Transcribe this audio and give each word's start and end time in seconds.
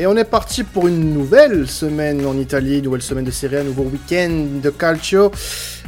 Et 0.00 0.06
on 0.06 0.16
est 0.16 0.22
parti 0.22 0.62
pour 0.62 0.86
une 0.86 1.12
nouvelle 1.12 1.66
semaine 1.66 2.24
en 2.24 2.38
Italie, 2.38 2.80
nouvelle 2.80 3.02
semaine 3.02 3.24
de 3.24 3.32
série, 3.32 3.56
un 3.56 3.64
nouveau 3.64 3.82
week-end 3.82 4.46
de 4.62 4.70
calcio, 4.70 5.32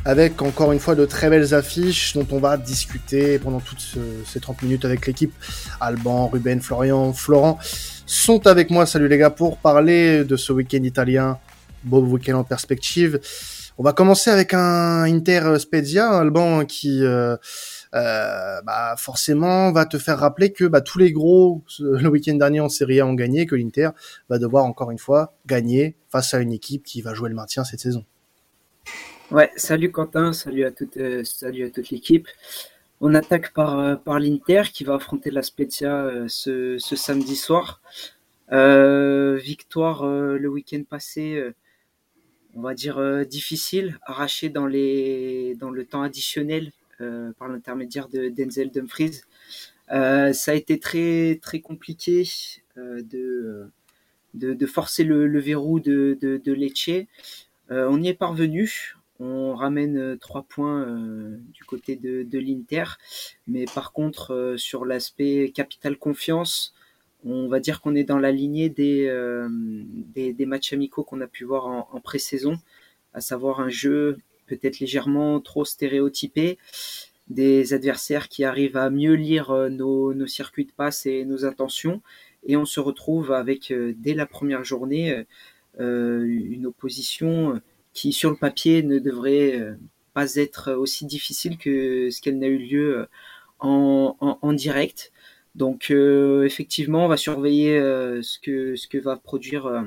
avec 0.05 0.43
encore 0.43 0.73
une 0.73 0.81
fois 0.81 0.97
de 0.97 1.07
très 1.07 1.31
belles 1.31 1.55
affiches 1.55 2.15
dont 2.15 2.27
on 2.33 2.41
va 2.41 2.57
discuter 2.57 3.39
pendant 3.39 3.61
toutes 3.61 3.97
ces 4.27 4.41
30 4.41 4.63
minutes 4.63 4.85
avec 4.85 5.07
l'équipe. 5.07 5.33
Alban, 5.81 6.27
Ruben, 6.27 6.61
Florian, 6.61 7.13
Florent 7.13 7.61
sont 8.05 8.49
avec 8.49 8.71
moi. 8.71 8.85
Salut 8.85 9.07
les 9.07 9.17
gars 9.17 9.31
pour 9.31 9.59
parler 9.59 10.25
de 10.25 10.35
ce 10.35 10.53
week-end 10.53 10.83
italien. 10.83 11.39
Beau 11.85 12.01
week-end 12.01 12.35
en 12.35 12.45
perspective. 12.45 13.21
On 13.79 13.85
va 13.85 13.93
commencer 13.93 14.29
avec 14.31 14.55
un 14.55 15.05
Inter 15.05 15.57
Spezia, 15.61 16.11
Alban 16.11 16.65
qui... 16.65 17.05
Euh, 17.05 17.37
euh, 17.93 18.63
bah 18.63 18.95
forcément 18.97 19.73
va 19.73 19.85
te 19.85 19.99
faire 19.99 20.19
rappeler 20.19 20.53
que 20.53 20.65
bah, 20.65 20.81
tous 20.81 20.99
les 20.99 21.11
gros 21.11 21.65
le 21.81 22.09
week-end 22.09 22.35
dernier 22.35 22.61
en 22.61 22.69
Serie 22.69 23.01
A 23.01 23.07
ont 23.07 23.15
gagné, 23.15 23.47
que 23.47 23.57
l'Inter 23.57 23.91
va 24.29 24.39
devoir 24.39 24.65
encore 24.65 24.91
une 24.93 24.99
fois 24.99 25.35
gagner 25.47 25.97
face 26.09 26.33
à 26.35 26.41
une 26.41 26.53
équipe 26.53 26.85
qui 26.85 27.03
va 27.03 27.15
jouer 27.15 27.29
le 27.29 27.35
maintien 27.35 27.65
cette 27.65 27.81
saison. 27.81 28.05
Ouais, 29.31 29.51
salut 29.57 29.91
Quentin, 29.91 30.33
salut 30.33 30.65
à 30.65 30.71
toute, 30.71 30.97
euh, 30.97 31.25
salut 31.25 31.65
à 31.65 31.71
toute 31.71 31.91
l'équipe. 31.91 32.29
On 33.01 33.15
attaque 33.15 33.53
par, 33.53 33.79
euh, 33.79 33.97
par 33.97 34.21
l'Inter 34.21 34.63
qui 34.73 34.85
va 34.85 34.95
affronter 34.95 35.31
la 35.31 35.43
Spezia 35.43 36.11
ce, 36.29 36.77
ce, 36.79 36.97
samedi 36.97 37.35
soir. 37.35 37.81
victoire 38.51 40.05
le 40.07 40.49
week-end 40.49 40.83
passé, 40.89 41.43
on 42.55 42.63
va 42.63 42.75
dire 42.75 43.27
difficile, 43.27 43.99
arrachée 44.05 44.49
dans, 44.49 44.67
les, 44.67 45.57
dans 45.57 45.71
le 45.71 45.85
temps 45.85 46.03
additionnel 46.03 46.73
par 47.39 47.49
l'intermédiaire 47.49 48.09
de 48.09 48.29
Denzel 48.29 48.71
Dumfries. 48.71 49.23
Euh, 49.93 50.33
ça 50.33 50.53
a 50.53 50.55
été 50.55 50.79
très 50.79 51.39
très 51.43 51.61
compliqué 51.61 52.25
euh, 52.77 53.03
de, 53.03 53.71
de, 54.35 54.67
forcer 54.67 55.03
le, 55.03 55.39
verrou 55.41 55.81
de, 55.81 56.17
de, 56.21 56.53
Lecce. 56.53 57.07
on 57.71 58.03
y 58.03 58.09
est 58.09 58.15
parvenu. 58.15 58.95
On 59.23 59.55
ramène 59.55 60.17
trois 60.19 60.45
points 60.45 60.87
du 61.53 61.65
côté 61.65 61.97
de, 61.97 62.23
de 62.23 62.39
l'Inter, 62.39 62.85
mais 63.47 63.67
par 63.75 63.93
contre 63.93 64.55
sur 64.57 64.87
l'aspect 64.87 65.53
capital 65.55 65.99
confiance, 65.99 66.75
on 67.23 67.49
va 67.49 67.61
dire 67.61 67.83
qu'on 67.83 67.95
est 67.95 68.05
dans 68.05 68.19
la 68.19 68.33
lignée 68.33 68.71
des, 68.71 69.13
des, 70.15 70.47
matchs 70.47 70.73
amicaux 70.73 71.05
qu'on 71.05 71.21
a 71.21 71.27
pu 71.27 71.45
voir 71.45 71.67
en, 71.67 71.89
en 71.93 72.01
pré-saison, 72.01 72.59
à 73.13 73.21
savoir 73.21 73.61
un 73.61 73.69
jeu 73.69 74.17
peut-être 74.51 74.81
légèrement 74.81 75.41
trop 75.41 75.65
stéréotypé, 75.65 76.59
des 77.29 77.73
adversaires 77.73 78.29
qui 78.29 78.45
arrivent 78.45 78.77
à 78.77 78.91
mieux 78.91 79.15
lire 79.15 79.51
euh, 79.53 79.69
nos, 79.69 80.27
circuits 80.27 80.67
de 80.67 80.73
passe 80.73 81.07
et 81.07 81.25
nos 81.25 81.45
intentions, 81.45 82.03
et 82.45 82.57
on 82.57 82.65
se 82.65 82.81
retrouve 82.81 83.33
avec, 83.33 83.71
euh, 83.71 83.95
dès 83.97 84.15
la 84.15 84.27
première 84.27 84.65
journée, 84.65 85.25
euh, 85.79 86.25
une 86.25 86.67
opposition 86.67 87.61
qui, 87.93 88.13
sur 88.13 88.31
le 88.31 88.37
papier, 88.37 88.83
ne 88.83 88.99
devrait 88.99 89.77
pas 90.15 90.35
être 90.35 90.73
aussi 90.73 91.07
difficile 91.07 91.57
que 91.57 92.11
ce 92.11 92.21
qu'elle 92.21 92.39
n'a 92.39 92.49
eu 92.49 92.59
lieu 92.59 93.07
en, 93.61 94.53
direct. 94.53 95.13
Donc 95.55 95.91
effectivement, 95.91 97.05
on 97.05 97.09
va 97.09 97.17
surveiller 97.17 97.79
ce, 98.23 98.39
que, 98.39 98.99
va 98.99 99.17
produire 99.17 99.85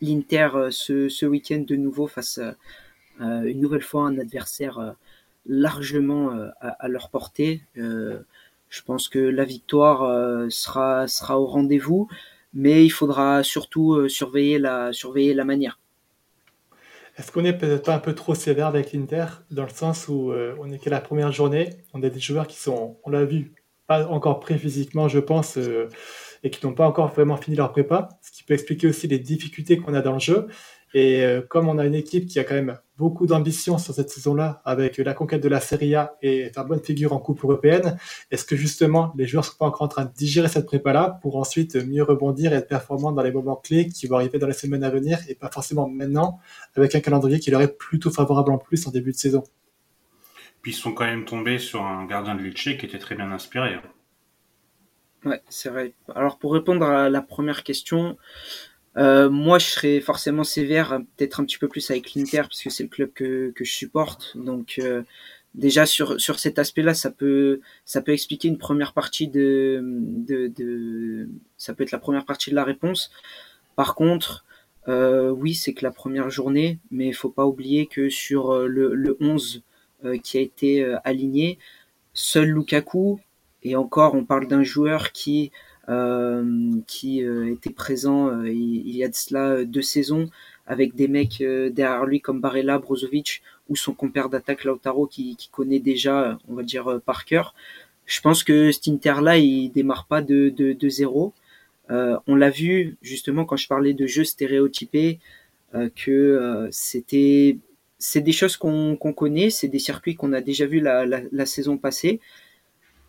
l'Inter 0.00 0.68
ce, 0.70 1.08
ce 1.08 1.26
week-end 1.26 1.64
de 1.66 1.76
nouveau 1.76 2.06
face 2.06 2.38
à 2.38 2.56
une 3.20 3.60
nouvelle 3.60 3.82
fois 3.82 4.06
un 4.06 4.18
adversaire 4.18 4.78
euh, 4.78 4.92
largement 5.46 6.32
euh, 6.32 6.48
à, 6.60 6.88
leur 6.88 7.08
portée. 7.10 7.62
je 7.74 8.82
pense 8.84 9.08
que 9.08 9.18
la 9.18 9.44
victoire 9.44 10.50
sera, 10.50 11.06
sera 11.06 11.40
au 11.40 11.46
rendez-vous, 11.46 12.08
mais 12.52 12.84
il 12.84 12.90
faudra 12.90 13.44
surtout 13.44 14.08
surveiller, 14.08 14.58
la, 14.58 14.92
surveiller 14.92 15.34
la 15.34 15.44
manière. 15.44 15.78
Est-ce 17.16 17.30
qu'on 17.30 17.44
est 17.44 17.56
peut-être 17.56 17.88
un 17.88 18.00
peu 18.00 18.12
trop 18.12 18.34
sévère 18.34 18.66
avec 18.66 18.92
l'Inter, 18.92 19.26
dans 19.52 19.62
le 19.62 19.70
sens 19.70 20.08
où 20.08 20.32
on 20.58 20.70
est 20.72 20.78
qu'à 20.78 20.90
la 20.90 21.00
première 21.00 21.30
journée, 21.30 21.70
on 21.94 22.02
a 22.02 22.10
des 22.10 22.20
joueurs 22.20 22.48
qui 22.48 22.58
sont, 22.58 22.98
on 23.04 23.10
l'a 23.10 23.24
vu, 23.24 23.52
pas 23.86 24.08
encore 24.08 24.40
prêts 24.40 24.58
physiquement, 24.58 25.06
je 25.06 25.20
pense, 25.20 25.58
et 26.42 26.50
qui 26.50 26.66
n'ont 26.66 26.74
pas 26.74 26.86
encore 26.86 27.08
vraiment 27.08 27.36
fini 27.36 27.56
leur 27.56 27.72
prépa, 27.72 28.08
ce 28.20 28.32
qui 28.32 28.42
peut 28.42 28.54
expliquer 28.54 28.88
aussi 28.88 29.06
les 29.06 29.20
difficultés 29.20 29.78
qu'on 29.78 29.94
a 29.94 30.02
dans 30.02 30.14
le 30.14 30.18
jeu. 30.18 30.48
Et 30.94 31.22
euh, 31.24 31.42
comme 31.42 31.68
on 31.68 31.78
a 31.78 31.86
une 31.86 31.94
équipe 31.94 32.26
qui 32.26 32.38
a 32.38 32.44
quand 32.44 32.54
même 32.54 32.78
beaucoup 32.96 33.26
d'ambition 33.26 33.78
sur 33.78 33.94
cette 33.94 34.10
saison-là, 34.10 34.62
avec 34.64 34.96
la 34.98 35.14
conquête 35.14 35.42
de 35.42 35.48
la 35.48 35.60
Serie 35.60 35.94
A 35.94 36.16
et 36.22 36.50
faire 36.50 36.64
bonne 36.64 36.80
figure 36.80 37.12
en 37.12 37.18
Coupe 37.18 37.44
européenne, 37.44 37.98
est-ce 38.30 38.44
que 38.44 38.56
justement 38.56 39.12
les 39.16 39.26
joueurs 39.26 39.44
sont 39.44 39.56
pas 39.58 39.66
encore 39.66 39.82
en 39.82 39.88
train 39.88 40.04
de 40.04 40.12
digérer 40.12 40.48
cette 40.48 40.66
prépa-là 40.66 41.18
pour 41.22 41.36
ensuite 41.36 41.76
mieux 41.76 42.02
rebondir 42.02 42.52
et 42.52 42.56
être 42.56 42.68
performants 42.68 43.12
dans 43.12 43.22
les 43.22 43.32
moments 43.32 43.56
clés 43.56 43.88
qui 43.88 44.06
vont 44.06 44.16
arriver 44.16 44.38
dans 44.38 44.46
les 44.46 44.52
semaines 44.52 44.84
à 44.84 44.90
venir 44.90 45.18
et 45.28 45.34
pas 45.34 45.50
forcément 45.50 45.88
maintenant, 45.88 46.40
avec 46.74 46.94
un 46.94 47.00
calendrier 47.00 47.38
qui 47.38 47.50
leur 47.50 47.60
est 47.60 47.76
plutôt 47.76 48.10
favorable 48.10 48.52
en 48.52 48.58
plus 48.58 48.86
en 48.86 48.90
début 48.90 49.12
de 49.12 49.16
saison? 49.16 49.44
Puis 50.62 50.72
ils 50.72 50.74
sont 50.76 50.92
quand 50.92 51.04
même 51.04 51.24
tombés 51.24 51.58
sur 51.58 51.82
un 51.82 52.06
gardien 52.06 52.34
de 52.34 52.42
Lecce 52.42 52.76
qui 52.78 52.86
était 52.86 52.98
très 52.98 53.14
bien 53.14 53.30
inspiré. 53.30 53.74
Hein. 53.74 53.82
Ouais, 55.24 55.42
c'est 55.48 55.70
vrai. 55.70 55.94
Alors 56.14 56.38
pour 56.38 56.52
répondre 56.52 56.84
à 56.84 57.08
la 57.08 57.20
première 57.20 57.64
question, 57.64 58.16
euh, 58.96 59.28
moi, 59.28 59.58
je 59.58 59.66
serais 59.66 60.00
forcément 60.00 60.44
sévère, 60.44 61.00
peut-être 61.16 61.40
un 61.40 61.44
petit 61.44 61.58
peu 61.58 61.68
plus 61.68 61.90
avec 61.90 62.14
l'Inter, 62.14 62.42
parce 62.42 62.62
que 62.62 62.70
c'est 62.70 62.84
le 62.84 62.88
club 62.88 63.12
que, 63.12 63.50
que 63.54 63.64
je 63.64 63.72
supporte. 63.72 64.36
Donc, 64.36 64.76
euh, 64.78 65.02
déjà 65.54 65.84
sur, 65.86 66.20
sur 66.20 66.38
cet 66.38 66.58
aspect-là, 66.58 66.94
ça 66.94 67.10
peut, 67.10 67.60
ça 67.84 68.00
peut 68.00 68.12
expliquer 68.12 68.48
une 68.48 68.58
première 68.58 68.94
partie 68.94 69.28
de, 69.28 69.80
de, 69.82 70.48
de, 70.48 71.28
ça 71.58 71.74
peut 71.74 71.82
être 71.84 71.92
la 71.92 71.98
première 71.98 72.24
partie 72.24 72.50
de 72.50 72.54
la 72.54 72.64
réponse. 72.64 73.10
Par 73.76 73.94
contre, 73.94 74.44
euh, 74.88 75.30
oui, 75.30 75.54
c'est 75.54 75.74
que 75.74 75.84
la 75.84 75.90
première 75.90 76.30
journée, 76.30 76.78
mais 76.90 77.08
il 77.08 77.14
faut 77.14 77.30
pas 77.30 77.46
oublier 77.46 77.86
que 77.86 78.08
sur 78.08 78.52
euh, 78.52 78.66
le, 78.66 78.94
le 78.94 79.16
11 79.20 79.62
euh, 80.04 80.16
qui 80.18 80.38
a 80.38 80.40
été 80.40 80.84
aligné, 81.04 81.58
seul 82.14 82.48
Lukaku, 82.48 83.20
et 83.62 83.76
encore, 83.76 84.14
on 84.14 84.24
parle 84.24 84.46
d'un 84.46 84.62
joueur 84.62 85.12
qui 85.12 85.50
euh, 85.50 85.65
qui 86.86 87.24
euh, 87.24 87.52
était 87.52 87.70
présent 87.70 88.28
euh, 88.28 88.48
il, 88.48 88.96
y 88.96 89.04
a 89.04 89.08
de 89.08 89.14
cela 89.14 89.64
deux 89.64 89.82
saisons 89.82 90.28
avec 90.66 90.96
des 90.96 91.06
mecs 91.06 91.38
derrière 91.38 92.06
lui 92.06 92.20
comme 92.20 92.40
Barella, 92.40 92.78
Brozovic 92.78 93.42
ou 93.68 93.76
son 93.76 93.94
compère 93.94 94.28
d'attaque 94.28 94.64
Lautaro 94.64 95.06
qui, 95.06 95.36
qui, 95.36 95.48
connaît 95.48 95.78
déjà, 95.78 96.38
on 96.48 96.54
va 96.54 96.64
dire, 96.64 97.00
par 97.04 97.24
cœur. 97.24 97.54
Je 98.04 98.20
pense 98.20 98.42
que 98.42 98.72
cet 98.72 98.88
Inter-là, 98.88 99.38
il 99.38 99.70
démarre 99.70 100.06
pas 100.06 100.22
de, 100.22 100.48
de, 100.48 100.72
de 100.72 100.88
zéro. 100.88 101.32
Euh, 101.90 102.16
on 102.26 102.34
l'a 102.34 102.50
vu 102.50 102.96
justement 103.02 103.44
quand 103.44 103.56
je 103.56 103.68
parlais 103.68 103.94
de 103.94 104.06
jeux 104.06 104.24
stéréotypés, 104.24 105.20
euh, 105.74 105.88
que 105.94 106.68
c'était 106.70 107.58
c'est 107.98 108.20
des 108.20 108.32
choses 108.32 108.56
qu'on 108.56 108.96
qu'on 108.96 109.12
connaît, 109.12 109.50
c'est 109.50 109.68
des 109.68 109.78
circuits 109.78 110.16
qu'on 110.16 110.32
a 110.32 110.40
déjà 110.40 110.66
vu 110.66 110.80
la, 110.80 111.06
la, 111.06 111.20
la, 111.30 111.46
saison 111.46 111.78
passée. 111.78 112.20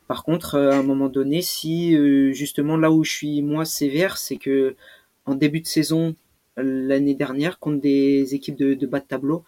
Par 0.07 0.23
contre, 0.23 0.56
euh, 0.56 0.72
à 0.72 0.78
un 0.78 0.84
moment 0.84 1.09
donné, 1.09 1.41
si 1.41 1.95
euh, 1.95 2.31
justement 2.31 2.78
là 2.78 2.91
où 2.91 3.03
je 3.03 3.12
suis 3.12 3.41
moi 3.41 3.66
sévère, 3.66 4.18
c'est 4.18 4.38
que 4.38 4.75
en 5.25 5.35
début 5.35 5.62
de 5.62 5.68
saison 5.68 6.16
l'année 6.56 7.13
dernière 7.13 7.59
contre 7.59 7.81
des 7.81 8.34
équipes 8.34 8.57
de, 8.57 8.88
bas 8.88 9.00
de 9.00 9.06
tableau, 9.06 9.44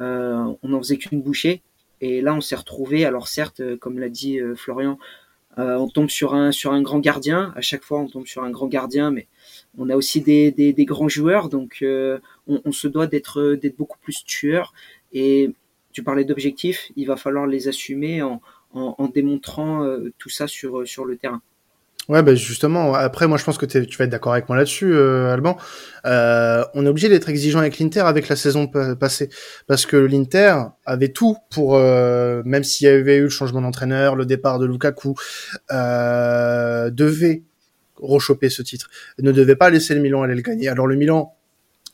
euh, 0.00 0.54
on 0.62 0.68
n'en 0.68 0.78
faisait 0.78 0.98
qu'une 0.98 1.22
bouchée. 1.22 1.62
Et 2.00 2.20
là, 2.20 2.34
on 2.34 2.40
s'est 2.40 2.54
retrouvé. 2.54 3.04
Alors 3.04 3.26
certes, 3.26 3.76
comme 3.78 3.98
l'a 3.98 4.08
dit 4.08 4.38
Florian, 4.56 4.98
on 5.56 5.88
tombe 5.88 6.08
sur 6.08 6.34
un 6.34 6.82
grand 6.82 7.00
gardien. 7.00 7.52
À 7.56 7.60
chaque 7.62 7.82
fois, 7.82 8.00
on 8.00 8.06
tombe 8.06 8.26
sur 8.26 8.44
un 8.44 8.50
grand 8.50 8.68
gardien, 8.68 9.10
mais 9.10 9.26
on 9.76 9.88
a 9.88 9.96
aussi 9.96 10.20
des, 10.20 10.74
grands 10.80 11.08
joueurs. 11.08 11.48
Donc, 11.48 11.84
on, 12.46 12.72
se 12.72 12.86
doit 12.86 13.06
d'être 13.08 13.54
d'être 13.54 13.76
beaucoup 13.76 13.98
plus 13.98 14.24
tueur. 14.24 14.72
Et 15.12 15.52
tu 15.92 16.02
parlais 16.02 16.24
d'objectifs, 16.24 16.90
il 16.96 17.06
va 17.06 17.16
falloir 17.16 17.46
les 17.46 17.68
assumer 17.68 18.22
en, 18.22 18.40
en, 18.74 19.08
démontrant 19.08 19.84
euh, 19.84 20.12
tout 20.18 20.30
ça 20.30 20.46
sur, 20.46 20.80
euh, 20.80 20.86
sur 20.86 21.04
le 21.04 21.16
terrain. 21.16 21.42
Ouais, 22.08 22.22
bah 22.22 22.34
justement. 22.34 22.94
Après, 22.94 23.28
moi, 23.28 23.38
je 23.38 23.44
pense 23.44 23.58
que 23.58 23.66
tu 23.66 23.78
vas 23.78 24.04
être 24.04 24.10
d'accord 24.10 24.32
avec 24.32 24.48
moi 24.48 24.58
là-dessus, 24.58 24.92
euh, 24.92 25.32
Alban. 25.32 25.56
Euh, 26.04 26.64
on 26.74 26.84
est 26.84 26.88
obligé 26.88 27.08
d'être 27.08 27.28
exigeant 27.28 27.60
avec 27.60 27.78
l'Inter 27.78 28.00
avec 28.00 28.28
la 28.28 28.34
saison 28.34 28.66
passée, 28.66 29.28
parce 29.68 29.86
que 29.86 29.96
l'Inter 29.96 30.56
avait 30.84 31.10
tout 31.10 31.36
pour, 31.50 31.76
euh, 31.76 32.42
même 32.44 32.64
s'il 32.64 32.86
y 32.86 32.90
avait 32.90 33.18
eu 33.18 33.22
le 33.22 33.28
changement 33.28 33.60
d'entraîneur, 33.60 34.16
le 34.16 34.26
départ 34.26 34.58
de 34.58 34.66
Lukaku, 34.66 35.14
euh, 35.70 36.90
devait 36.90 37.44
rechoper 37.96 38.50
ce 38.50 38.62
titre, 38.62 38.90
ne 39.20 39.30
devait 39.30 39.54
pas 39.54 39.70
laisser 39.70 39.94
le 39.94 40.00
Milan 40.00 40.22
aller 40.22 40.34
le 40.34 40.42
gagner. 40.42 40.66
Alors 40.66 40.88
le 40.88 40.96
Milan 40.96 41.36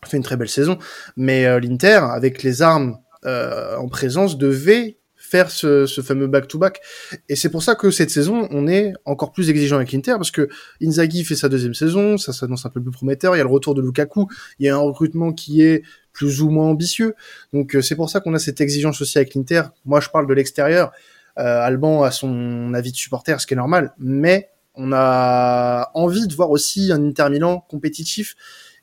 fait 0.06 0.17
une 0.17 0.23
très 0.23 0.38
belle 0.38 0.49
saison, 0.49 0.79
mais 1.19 1.61
l'Inter, 1.61 2.00
avec 2.12 2.43
les 2.43 2.62
armes 2.62 2.97
en 3.25 3.88
présence, 3.88 4.38
devait 4.38 4.98
faire 5.28 5.50
ce, 5.50 5.86
ce 5.86 6.00
fameux 6.00 6.26
back-to-back. 6.26 6.80
Et 7.28 7.36
c'est 7.36 7.50
pour 7.50 7.62
ça 7.62 7.75
que 7.75 7.90
cette 7.90 8.10
saison, 8.10 8.48
on 8.50 8.66
est 8.66 8.94
encore 9.04 9.32
plus 9.32 9.50
exigeant 9.50 9.76
avec 9.76 9.92
l'Inter, 9.92 10.12
parce 10.12 10.30
que 10.30 10.48
Inzaghi 10.82 11.25
fait 11.25 11.36
sa 11.36 11.48
deuxième 11.48 11.75
saison, 11.75 12.16
ça 12.16 12.32
s'annonce 12.32 12.64
un 12.64 12.70
peu 12.70 12.80
plus 12.80 12.90
prometteur, 12.90 13.34
il 13.34 13.38
y 13.38 13.40
a 13.40 13.44
le 13.44 13.50
retour 13.50 13.75
de 13.75 13.82
Lukaku, 13.82 14.28
il 14.58 14.66
y 14.66 14.69
a 14.69 14.75
un 14.75 14.78
recrutement 14.78 15.32
qui 15.32 15.62
est 15.62 15.82
plus 16.12 16.42
ou 16.42 16.50
moins 16.50 16.66
ambitieux. 16.66 17.14
Donc 17.52 17.75
euh, 17.75 17.82
c'est 17.82 17.94
pour 17.94 18.10
ça 18.10 18.20
qu'on 18.20 18.34
a 18.34 18.38
cette 18.38 18.60
exigence 18.60 19.00
aussi 19.00 19.19
avec 19.19 19.34
l'Inter. 19.34 19.62
Moi, 19.84 20.00
je 20.00 20.08
parle 20.08 20.26
de 20.26 20.34
l'extérieur. 20.34 20.92
Euh, 21.38 21.60
Alban 21.60 22.02
a 22.02 22.10
son 22.10 22.75
avis 22.75 22.90
de 22.90 22.96
supporter, 22.96 23.40
ce 23.40 23.46
qui 23.46 23.54
est 23.54 23.56
normal, 23.56 23.94
mais 23.98 24.50
On 24.80 24.92
a 24.92 25.90
envie 25.94 26.28
de 26.28 26.34
voir 26.34 26.50
aussi 26.50 26.92
un 26.92 27.02
Inter 27.04 27.28
Milan 27.30 27.66
compétitif 27.69 28.36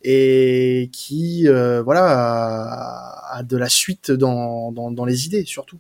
et 0.04 0.90
qui, 0.92 1.48
euh, 1.48 1.82
voilà, 1.82 2.04
a, 3.32 3.44
de 3.44 3.58
la 3.58 3.70
suite 3.70 4.12
dans, 4.12 4.72
dans, 4.72 5.06
les 5.06 5.26
idées 5.26 5.46
surtout. 5.46 5.80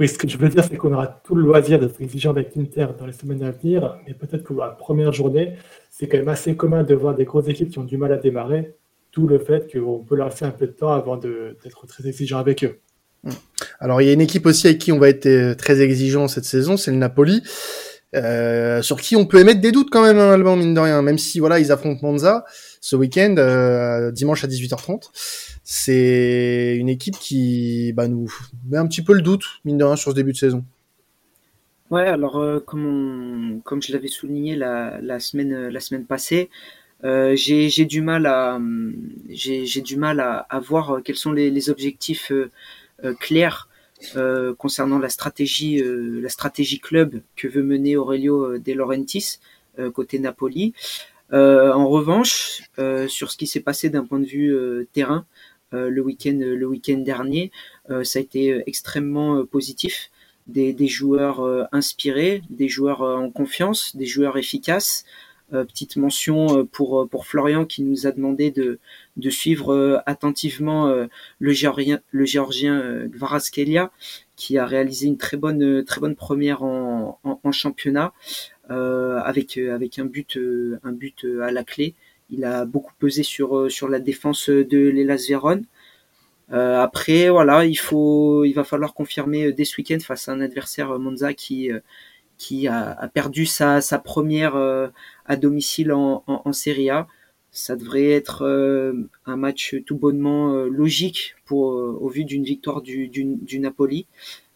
Oui, 0.00 0.08
ce 0.08 0.18
que 0.18 0.28
je 0.28 0.36
veux 0.36 0.48
dire, 0.48 0.64
c'est 0.64 0.76
qu'on 0.76 0.92
aura 0.92 1.06
tout 1.06 1.34
le 1.34 1.42
loisir 1.42 1.78
d'être 1.78 2.00
exigeant 2.00 2.30
avec 2.30 2.54
l'Inter 2.56 2.86
dans 2.98 3.06
les 3.06 3.12
semaines 3.12 3.42
à 3.42 3.50
venir, 3.50 3.98
mais 4.06 4.14
peut-être 4.14 4.42
que 4.42 4.54
la 4.54 4.68
première 4.68 5.12
journée, 5.12 5.54
c'est 5.90 6.08
quand 6.08 6.18
même 6.18 6.28
assez 6.28 6.56
commun 6.56 6.82
de 6.82 6.94
voir 6.94 7.14
des 7.14 7.24
grosses 7.24 7.48
équipes 7.48 7.70
qui 7.70 7.78
ont 7.78 7.84
du 7.84 7.98
mal 7.98 8.12
à 8.12 8.16
démarrer, 8.16 8.74
tout 9.10 9.26
le 9.26 9.38
fait 9.38 9.70
qu'on 9.70 9.98
peut 9.98 10.16
leur 10.16 10.30
laisser 10.30 10.44
un 10.44 10.50
peu 10.50 10.66
de 10.66 10.72
temps 10.72 10.92
avant 10.92 11.16
d'être 11.16 11.86
très 11.86 12.08
exigeant 12.08 12.38
avec 12.38 12.64
eux. 12.64 12.78
Mm. 13.24 13.30
Alors 13.80 14.00
il 14.00 14.06
y 14.06 14.10
a 14.10 14.12
une 14.12 14.20
équipe 14.20 14.46
aussi 14.46 14.66
avec 14.66 14.78
qui 14.78 14.92
on 14.92 14.98
va 14.98 15.08
être 15.08 15.26
euh, 15.26 15.54
très 15.54 15.80
exigeant 15.80 16.28
cette 16.28 16.44
saison, 16.44 16.76
c'est 16.76 16.90
le 16.90 16.96
Napoli, 16.96 17.42
euh, 18.14 18.82
sur 18.82 19.00
qui 19.00 19.16
on 19.16 19.26
peut 19.26 19.38
émettre 19.38 19.60
des 19.60 19.72
doutes 19.72 19.90
quand 19.90 20.02
même, 20.02 20.18
hein, 20.18 20.56
mine 20.56 20.74
de 20.74 20.80
rien, 20.80 21.02
même 21.02 21.18
si 21.18 21.38
voilà 21.38 21.60
ils 21.60 21.70
affrontent 21.70 22.00
Monza 22.02 22.44
ce 22.80 22.96
week-end, 22.96 23.34
euh, 23.38 24.10
dimanche 24.10 24.44
à 24.44 24.48
18h30. 24.48 25.51
C'est 25.64 26.76
une 26.76 26.88
équipe 26.88 27.16
qui 27.18 27.92
bah, 27.92 28.08
nous 28.08 28.32
met 28.68 28.78
un 28.78 28.86
petit 28.86 29.02
peu 29.02 29.12
le 29.12 29.22
doute, 29.22 29.44
mine 29.64 29.78
de 29.78 29.84
rien, 29.84 29.96
sur 29.96 30.10
ce 30.10 30.16
début 30.16 30.32
de 30.32 30.36
saison. 30.36 30.64
Ouais, 31.90 32.06
alors 32.06 32.42
comme, 32.64 33.60
comme 33.64 33.82
je 33.82 33.92
l'avais 33.92 34.08
souligné 34.08 34.56
la, 34.56 35.20
semaine, 35.20 35.68
la 35.68 35.80
semaine 35.80 36.06
passée, 36.06 36.48
euh, 37.04 37.36
j'ai 37.36 37.84
du 37.84 38.00
mal 38.00 38.26
à 38.26 38.58
j'ai 39.28 39.80
du 39.82 39.96
mal 39.96 40.20
à, 40.20 40.60
voir 40.60 41.00
quels 41.04 41.16
sont 41.16 41.32
les, 41.32 41.68
objectifs 41.68 42.32
euh, 43.04 43.14
clair 43.14 43.68
euh, 44.16 44.54
concernant 44.54 44.98
la 44.98 45.08
stratégie, 45.08 45.80
euh, 45.80 46.20
la 46.20 46.28
stratégie 46.28 46.80
club 46.80 47.20
que 47.36 47.48
veut 47.48 47.62
mener 47.62 47.96
Aurelio 47.96 48.58
De 48.58 48.72
Laurentiis 48.72 49.38
côté 49.94 50.18
Napoli. 50.18 50.74
en 51.32 51.88
revanche, 51.88 52.62
sur 53.08 53.30
ce 53.30 53.38
qui 53.38 53.46
s'est 53.46 53.60
passé 53.60 53.88
d'un 53.88 54.04
point 54.04 54.20
de 54.20 54.26
vue 54.26 54.54
terrain, 54.92 55.24
le 55.72 56.00
week-end 56.00 56.38
le 56.38 56.66
week-end 56.66 56.98
dernier, 56.98 57.50
ça 58.02 58.18
a 58.18 58.22
été 58.22 58.62
extrêmement 58.66 59.44
positif. 59.44 60.10
Des, 60.48 60.88
joueurs 60.88 61.68
inspirés, 61.72 62.42
des 62.50 62.68
joueurs 62.68 63.02
en 63.02 63.30
confiance, 63.30 63.96
des 63.96 64.06
joueurs 64.06 64.36
efficaces. 64.36 65.04
petite 65.50 65.96
mention 65.96 66.66
pour 66.66 67.08
pour 67.08 67.26
Florian 67.26 67.64
qui 67.64 67.82
nous 67.82 68.06
a 68.06 68.12
demandé 68.12 68.50
de 68.50 68.78
de 69.16 69.30
suivre 69.30 69.74
euh, 69.74 69.98
attentivement 70.06 70.88
euh, 70.88 71.06
le 71.38 71.52
géorgien, 71.52 72.00
le 72.10 72.24
géorgien 72.24 72.80
euh, 72.80 73.08
qui 74.36 74.58
a 74.58 74.66
réalisé 74.66 75.06
une 75.06 75.18
très 75.18 75.36
bonne, 75.36 75.84
très 75.84 76.00
bonne 76.00 76.16
première 76.16 76.62
en, 76.62 77.20
en, 77.22 77.52
championnat, 77.52 78.12
avec, 78.68 79.58
avec 79.58 79.98
un 79.98 80.04
but, 80.06 80.38
un 80.82 80.92
but 80.92 81.26
à 81.42 81.52
la 81.52 81.62
clé. 81.62 81.94
Il 82.32 82.44
a 82.44 82.64
beaucoup 82.64 82.92
pesé 82.98 83.22
sur, 83.22 83.70
sur 83.70 83.88
la 83.88 84.00
défense 84.00 84.48
de 84.48 84.88
l'Elas 84.88 85.26
Vérone. 85.28 85.64
après, 86.50 87.28
voilà, 87.28 87.64
il 87.64 88.52
va 88.54 88.64
falloir 88.64 88.94
confirmer 88.94 89.52
dès 89.52 89.64
ce 89.64 89.76
week-end 89.78 89.98
face 90.00 90.28
à 90.28 90.32
un 90.32 90.40
adversaire 90.40 90.98
Monza 90.98 91.34
qui, 91.34 91.70
a, 92.68 93.08
perdu 93.14 93.46
sa, 93.46 93.80
première 94.04 94.56
à 94.56 95.36
domicile 95.36 95.92
en, 95.92 96.24
en, 96.26 96.52
Serie 96.52 96.90
A 96.90 97.06
ça 97.52 97.76
devrait 97.76 98.10
être 98.10 98.42
euh, 98.42 98.94
un 99.26 99.36
match 99.36 99.76
tout 99.84 99.96
bonnement 99.96 100.54
euh, 100.54 100.68
logique 100.68 101.36
euh, 101.52 101.54
au 101.54 102.08
vu 102.08 102.24
d'une 102.24 102.42
victoire 102.44 102.80
du, 102.80 103.10
Napoli. 103.60 104.06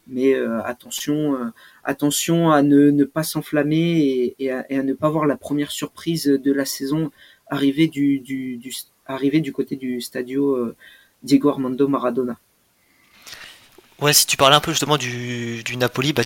Mais 0.08 0.34
attention, 0.34 1.36
attention 1.82 2.52
à 2.52 2.62
ne, 2.62 2.92
ne 2.92 3.04
pas 3.04 3.24
s'enflammer 3.24 4.36
et, 4.38 4.50
à, 4.52 4.64
ne 4.70 4.92
pas 4.92 5.10
voir 5.10 5.26
la 5.26 5.36
première 5.36 5.72
surprise 5.72 6.26
de 6.26 6.52
la 6.52 6.64
saison 6.64 7.10
arriver 7.48 7.86
du, 7.88 8.20
du, 8.20 8.56
du 8.56 8.74
arriver 9.06 9.40
du 9.40 9.52
côté 9.52 9.76
du 9.76 10.00
stadio 10.00 10.74
Diego 11.22 11.48
Armando 11.48 11.88
Maradona. 11.88 12.36
Ouais, 14.00 14.12
si 14.12 14.26
tu 14.26 14.36
parlais 14.36 14.56
un 14.56 14.60
peu 14.60 14.72
justement 14.72 14.98
du, 14.98 15.62
du 15.62 15.76
Napoli, 15.76 16.12
bah, 16.12 16.22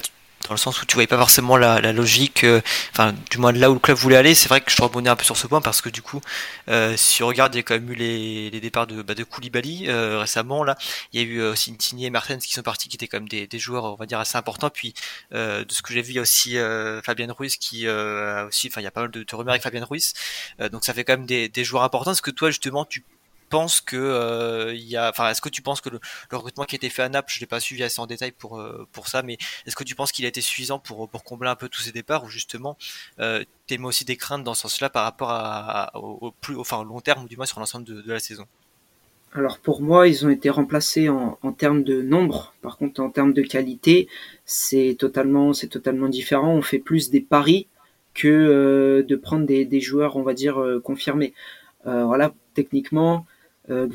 dans 0.50 0.54
le 0.54 0.58
sens 0.58 0.82
où 0.82 0.86
tu 0.86 0.94
voyais 0.94 1.06
pas 1.06 1.16
forcément 1.16 1.56
la, 1.56 1.80
la 1.80 1.92
logique, 1.92 2.42
euh, 2.42 2.60
enfin 2.90 3.14
du 3.30 3.38
moins 3.38 3.52
là 3.52 3.70
où 3.70 3.74
le 3.74 3.78
club 3.78 3.96
voulait 3.96 4.16
aller. 4.16 4.34
C'est 4.34 4.48
vrai 4.48 4.60
que 4.60 4.72
je 4.72 4.82
rebondis 4.82 5.08
un 5.08 5.14
peu 5.14 5.22
sur 5.22 5.36
ce 5.36 5.46
point 5.46 5.60
parce 5.60 5.80
que 5.80 5.88
du 5.88 6.02
coup, 6.02 6.20
euh, 6.68 6.96
si 6.96 7.22
on 7.22 7.28
regarde, 7.28 7.54
il 7.54 7.58
y 7.58 7.60
a 7.60 7.62
quand 7.62 7.74
même 7.74 7.88
eu 7.92 7.94
les, 7.94 8.50
les 8.50 8.60
départs 8.60 8.88
de, 8.88 9.00
bah, 9.02 9.14
de 9.14 9.22
Koulibaly 9.22 9.88
euh, 9.88 10.18
récemment. 10.18 10.64
Là, 10.64 10.76
il 11.12 11.20
y 11.20 11.24
a 11.24 11.26
eu 11.26 11.40
aussi 11.42 11.72
Insigne 11.72 12.02
et 12.02 12.10
Martens 12.10 12.40
qui 12.40 12.52
sont 12.52 12.62
partis, 12.62 12.88
qui 12.88 12.96
étaient 12.96 13.06
quand 13.06 13.18
même 13.18 13.28
des, 13.28 13.46
des 13.46 13.58
joueurs, 13.60 13.84
on 13.84 13.94
va 13.94 14.06
dire 14.06 14.18
assez 14.18 14.36
importants. 14.36 14.70
Puis 14.70 14.92
de 15.30 15.64
ce 15.68 15.82
que 15.82 15.94
j'ai 15.94 16.02
vu, 16.02 16.10
il 16.12 16.16
y 16.16 16.18
a 16.18 16.22
aussi 16.22 16.56
Fabien 17.04 17.32
Ruiz 17.32 17.56
qui 17.56 17.86
a 17.86 18.46
aussi, 18.46 18.66
enfin 18.66 18.80
il 18.80 18.84
y 18.84 18.88
a 18.88 18.90
pas 18.90 19.02
mal 19.02 19.12
de, 19.12 19.22
de 19.22 19.36
rumeurs 19.36 19.52
avec 19.52 19.62
Fabien 19.62 19.84
Ruiz. 19.84 20.14
donc 20.72 20.84
ça 20.84 20.92
fait 20.94 21.04
quand 21.04 21.12
même 21.12 21.26
des, 21.26 21.48
des 21.48 21.62
joueurs 21.62 21.84
importants. 21.84 22.10
Est-ce 22.10 22.22
que 22.22 22.32
toi 22.32 22.50
justement 22.50 22.84
tu 22.84 23.04
penses 23.50 23.80
que 23.80 23.96
euh, 23.96 24.72
il 24.74 24.88
y 24.88 24.96
a, 24.96 25.10
enfin, 25.10 25.28
est-ce 25.28 25.42
que 25.42 25.50
tu 25.50 25.60
penses 25.60 25.82
que 25.82 25.90
le, 25.90 26.00
recrutement 26.32 26.64
qui 26.64 26.76
a 26.76 26.78
été 26.78 26.88
fait 26.88 27.02
à 27.02 27.08
Naples, 27.10 27.30
je 27.34 27.40
l'ai 27.40 27.46
pas 27.46 27.60
suivi 27.60 27.82
assez 27.82 28.00
en 28.00 28.06
détail 28.06 28.32
pour 28.32 28.58
euh, 28.58 28.86
pour 28.92 29.08
ça, 29.08 29.22
mais 29.22 29.36
est-ce 29.66 29.76
que 29.76 29.84
tu 29.84 29.94
penses 29.94 30.12
qu'il 30.12 30.24
a 30.24 30.28
été 30.28 30.40
suffisant 30.40 30.78
pour 30.78 31.08
pour 31.10 31.24
combler 31.24 31.50
un 31.50 31.56
peu 31.56 31.68
tous 31.68 31.82
ces 31.82 31.92
départs 31.92 32.24
ou 32.24 32.28
justement 32.28 32.78
euh, 33.18 33.44
t'émets 33.66 33.86
aussi 33.86 34.04
des 34.06 34.16
craintes 34.16 34.44
dans 34.44 34.54
ce 34.54 34.62
sens-là 34.62 34.88
par 34.88 35.04
rapport 35.04 35.30
à, 35.30 35.90
au, 35.96 36.32
plus, 36.40 36.56
enfin, 36.56 36.82
long 36.84 37.00
terme 37.00 37.24
ou 37.24 37.28
du 37.28 37.36
moins 37.36 37.46
sur 37.46 37.60
l'ensemble 37.60 37.84
de, 37.84 38.02
la 38.06 38.20
saison? 38.20 38.46
Alors 39.34 39.58
pour 39.58 39.82
moi, 39.82 40.08
ils 40.08 40.24
ont 40.24 40.30
été 40.30 40.48
remplacés 40.48 41.08
en, 41.08 41.38
en 41.42 41.52
termes 41.52 41.82
de 41.84 42.02
nombre. 42.02 42.54
Par 42.62 42.78
contre, 42.78 43.00
en 43.00 43.10
termes 43.10 43.32
de 43.32 43.42
qualité, 43.42 44.08
c'est 44.44 44.96
totalement 44.98 45.52
c'est 45.52 45.68
totalement 45.68 46.08
différent. 46.08 46.54
On 46.54 46.62
fait 46.62 46.78
plus 46.78 47.10
des 47.10 47.20
paris 47.20 47.66
que 48.14 48.28
euh, 48.28 49.02
de 49.02 49.16
prendre 49.16 49.46
des 49.46 49.80
joueurs, 49.80 50.16
on 50.16 50.22
va 50.22 50.34
dire 50.34 50.56
confirmés. 50.84 51.34
voilà, 51.84 52.32
techniquement, 52.54 53.26
euh, 53.68 53.88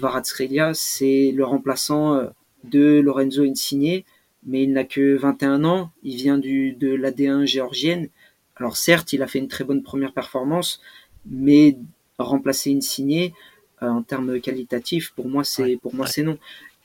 c'est 0.74 1.32
le 1.32 1.44
remplaçant 1.44 2.16
euh, 2.16 2.28
de 2.64 3.00
Lorenzo 3.00 3.44
Insigne, 3.44 4.04
mais 4.46 4.64
il 4.64 4.74
n'a 4.74 4.84
que 4.84 5.16
21 5.16 5.64
ans, 5.64 5.92
il 6.04 6.16
vient 6.16 6.38
du, 6.38 6.74
de 6.74 6.90
l'AD1 6.90 7.46
géorgienne. 7.46 8.10
Alors 8.56 8.78
certes, 8.78 9.14
il 9.14 9.24
a 9.24 9.28
fait 9.28 9.40
une 9.40 9.48
très 9.48 9.64
bonne 9.64 9.84
première 9.84 10.14
performance, 10.14 10.82
mais 11.26 11.78
remplacer 12.18 12.74
Insigne 12.74 13.32
euh, 13.82 13.88
en 13.88 14.04
termes 14.04 14.40
qualitatifs, 14.40 15.12
pour 15.16 15.28
moi 15.28 15.44
c'est 15.44 15.78
pour 15.82 15.94
moi 15.94 16.08
c'est 16.08 16.24
non. 16.24 16.38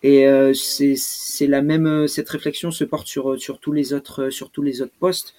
Et 0.02 0.26
euh, 0.26 0.54
c'est 0.54 1.46
la 1.46 1.62
même 1.62 2.08
cette 2.08 2.28
réflexion 2.30 2.70
se 2.70 2.84
porte 2.84 3.06
sur 3.06 3.38
sur 3.38 3.60
tous 3.60 3.72
les 3.72 3.92
autres 3.92 4.30
sur 4.30 4.50
tous 4.50 4.62
les 4.62 4.82
autres 4.82 4.94
postes. 4.98 5.34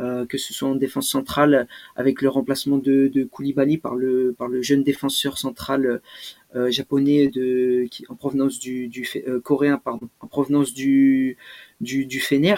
Euh, 0.00 0.24
que 0.24 0.38
ce 0.38 0.54
soit 0.54 0.68
en 0.68 0.76
défense 0.76 1.10
centrale 1.10 1.68
avec 1.94 2.22
le 2.22 2.30
remplacement 2.30 2.78
de, 2.78 3.08
de 3.08 3.24
Koulibaly 3.24 3.76
par 3.76 3.96
le 3.96 4.34
jeune 4.62 4.82
défenseur 4.82 5.36
central 5.36 6.00
euh, 6.56 6.70
japonais 6.70 7.30
en 8.08 8.14
provenance 8.14 8.58
du, 8.58 8.88
du 8.88 9.06
euh, 9.28 9.40
coréen 9.40 9.76
pardon 9.76 10.08
en 10.20 10.26
provenance 10.26 10.72
du 10.72 11.36
Fener. 12.20 12.54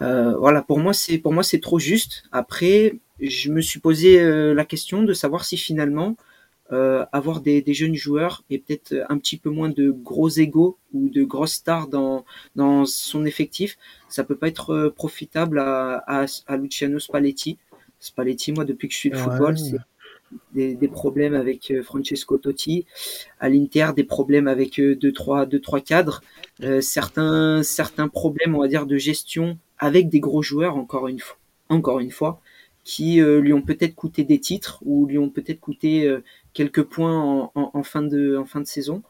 voilà 0.00 0.62
pour 0.62 0.78
moi 0.78 0.94
c'est 0.94 1.18
pour 1.18 1.34
moi 1.34 1.42
c'est 1.42 1.60
trop 1.60 1.78
juste. 1.78 2.22
Après 2.32 2.94
je 3.20 3.50
me 3.50 3.60
suis 3.60 3.80
posé 3.80 4.18
la 4.54 4.64
question 4.64 5.02
de 5.02 5.12
savoir 5.12 5.44
si 5.44 5.58
finalement 5.58 6.16
euh, 6.72 7.06
avoir 7.12 7.40
des, 7.40 7.62
des, 7.62 7.72
jeunes 7.72 7.94
joueurs 7.94 8.44
et 8.50 8.58
peut-être 8.58 8.94
un 9.08 9.16
petit 9.18 9.38
peu 9.38 9.48
moins 9.48 9.70
de 9.70 9.90
gros 9.90 10.28
égaux 10.28 10.76
ou 10.92 11.08
de 11.08 11.22
grosses 11.24 11.54
stars 11.54 11.88
dans, 11.88 12.26
dans 12.56 12.84
son 12.84 13.24
effectif, 13.24 13.78
ça 14.08 14.22
peut 14.22 14.36
pas 14.36 14.48
être 14.48 14.70
euh, 14.70 14.90
profitable 14.90 15.60
à, 15.60 16.04
à, 16.06 16.26
à 16.46 16.56
Luciano 16.56 16.98
Spalletti. 16.98 17.56
Spalletti, 18.00 18.52
moi, 18.52 18.64
depuis 18.64 18.88
que 18.88 18.94
je 18.94 18.98
suis 18.98 19.10
le 19.10 19.16
football, 19.16 19.58
c'est 19.58 19.78
des, 20.52 20.74
des, 20.74 20.88
problèmes 20.88 21.34
avec 21.34 21.70
euh, 21.70 21.82
Francesco 21.82 22.38
Totti. 22.38 22.86
À 23.40 23.48
l'Inter, 23.48 23.88
des 23.96 24.04
problèmes 24.04 24.46
avec 24.46 24.80
deux 24.80 25.12
trois, 25.12 25.46
deux, 25.46 25.60
trois 25.60 25.80
cadres. 25.80 26.20
Euh, 26.62 26.80
certains, 26.80 27.62
certains 27.62 28.08
problèmes, 28.08 28.54
on 28.54 28.60
va 28.60 28.68
dire, 28.68 28.86
de 28.86 28.96
gestion 28.96 29.58
avec 29.78 30.08
des 30.08 30.20
gros 30.20 30.42
joueurs, 30.42 30.76
encore 30.76 31.08
une 31.08 31.18
fois. 31.18 31.38
Encore 31.70 32.00
une 32.00 32.10
fois 32.10 32.40
qui 32.88 33.20
lui 33.20 33.52
ont 33.52 33.60
peut-être 33.60 33.94
coûté 33.94 34.24
des 34.24 34.40
titres 34.40 34.78
ou 34.82 35.04
lui 35.04 35.18
ont 35.18 35.28
peut-être 35.28 35.60
coûté 35.60 36.10
quelques 36.54 36.84
points 36.84 37.50
en, 37.54 37.82
fin 37.82 38.00
de, 38.00 38.38
en 38.38 38.46
fin 38.46 38.60
de 38.60 38.66
saison. 38.66 39.02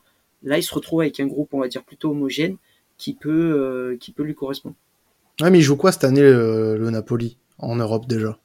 Là, 0.43 0.59
il 0.59 0.65
se 0.65 0.75
retrouve 0.75 1.03
avec 1.03 1.21
un 1.21 1.27
groupe, 1.27 1.55
on 1.55 1.61
va 1.61 1.69
dire, 1.69 1.85
plutôt 1.85 2.11
homogène 2.11 2.57
qui 2.97 3.15
peut, 3.15 3.31
euh, 3.31 3.97
qui 3.99 4.11
peut 4.11 4.25
lui 4.25 4.35
correspondre. 4.35 4.75
Ouais, 5.41 5.51
mais 5.51 5.59
il 5.59 5.63
joue 5.63 5.77
quoi 5.77 5.93
cette 5.93 6.03
année, 6.03 6.21
le, 6.21 6.91
Napoli, 6.91 7.39
en 7.59 7.77
Europe 7.77 8.07
déjà? 8.09 8.37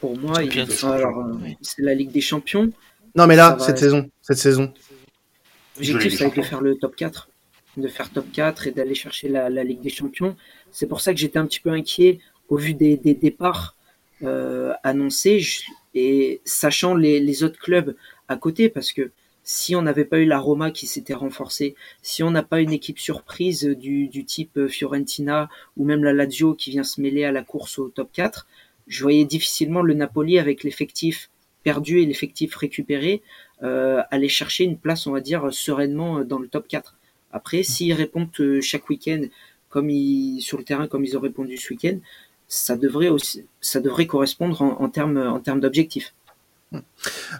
Pour 0.00 0.18
moi, 0.18 0.40
euh, 0.40 1.36
c'est 1.62 1.82
la 1.82 1.94
Ligue 1.94 2.12
des 2.12 2.20
Champions. 2.20 2.70
Non, 3.14 3.26
mais 3.26 3.36
là, 3.36 3.56
cette 3.58 3.78
saison, 3.78 4.10
cette 4.20 4.36
saison. 4.36 4.72
L'objectif, 5.76 6.18
c'est 6.18 6.36
de 6.36 6.42
faire 6.42 6.60
le 6.60 6.76
top 6.76 6.94
4 6.94 7.30
de 7.78 7.88
faire 7.88 8.10
top 8.10 8.24
4 8.32 8.68
et 8.68 8.70
d'aller 8.70 8.94
chercher 8.94 9.28
la, 9.28 9.48
Ligue 9.62 9.82
des 9.82 9.90
Champions. 9.90 10.34
C'est 10.70 10.86
pour 10.86 11.02
ça 11.02 11.12
que 11.12 11.20
j'étais 11.20 11.38
un 11.38 11.46
petit 11.46 11.60
peu 11.60 11.70
inquiet 11.70 12.20
au 12.48 12.56
vu 12.56 12.72
des, 12.72 12.96
départs 12.96 13.75
euh, 14.22 14.72
annoncés 14.82 15.44
et 15.94 16.40
sachant 16.44 16.94
les, 16.94 17.44
autres 17.44 17.58
clubs 17.58 17.94
à 18.28 18.36
côté, 18.36 18.68
parce 18.68 18.92
que 18.92 19.10
si 19.42 19.76
on 19.76 19.82
n'avait 19.82 20.04
pas 20.04 20.18
eu 20.18 20.24
la 20.24 20.38
Roma 20.38 20.70
qui 20.70 20.86
s'était 20.86 21.14
renforcée, 21.14 21.74
si 22.02 22.22
on 22.22 22.30
n'a 22.30 22.42
pas 22.42 22.60
une 22.60 22.72
équipe 22.72 22.98
surprise 22.98 23.64
du, 23.64 24.24
type 24.24 24.66
Fiorentina 24.68 25.48
ou 25.76 25.84
même 25.84 26.02
la 26.02 26.12
Lazio 26.12 26.54
qui 26.54 26.70
vient 26.70 26.82
se 26.82 27.00
mêler 27.00 27.24
à 27.24 27.32
la 27.32 27.42
course 27.42 27.78
au 27.78 27.88
top 27.88 28.10
4, 28.12 28.46
je 28.86 29.02
voyais 29.02 29.24
difficilement 29.24 29.82
le 29.82 29.94
Napoli 29.94 30.38
avec 30.38 30.64
l'effectif 30.64 31.30
perdu 31.62 32.00
et 32.00 32.06
l'effectif 32.06 32.54
récupéré 32.56 33.22
euh, 33.62 34.02
aller 34.10 34.28
chercher 34.28 34.64
une 34.64 34.78
place, 34.78 35.06
on 35.06 35.12
va 35.12 35.20
dire, 35.20 35.52
sereinement 35.52 36.24
dans 36.24 36.38
le 36.38 36.48
top 36.48 36.68
4. 36.68 36.96
Après, 37.32 37.62
s'ils 37.62 37.92
répondent 37.92 38.30
chaque 38.60 38.88
week-end 38.88 39.22
comme 39.68 39.90
ils, 39.90 40.40
sur 40.40 40.58
le 40.58 40.64
terrain 40.64 40.88
comme 40.88 41.04
ils 41.04 41.16
ont 41.16 41.20
répondu 41.20 41.56
ce 41.56 41.72
week-end, 41.72 41.98
ça 42.48 42.76
devrait 42.76 43.08
aussi, 43.08 43.46
ça 43.60 43.80
devrait 43.80 44.06
correspondre 44.06 44.62
en, 44.62 44.80
en 44.80 44.88
termes 44.88 45.18
en 45.18 45.40
termes 45.40 45.60
d'objectifs. 45.60 46.14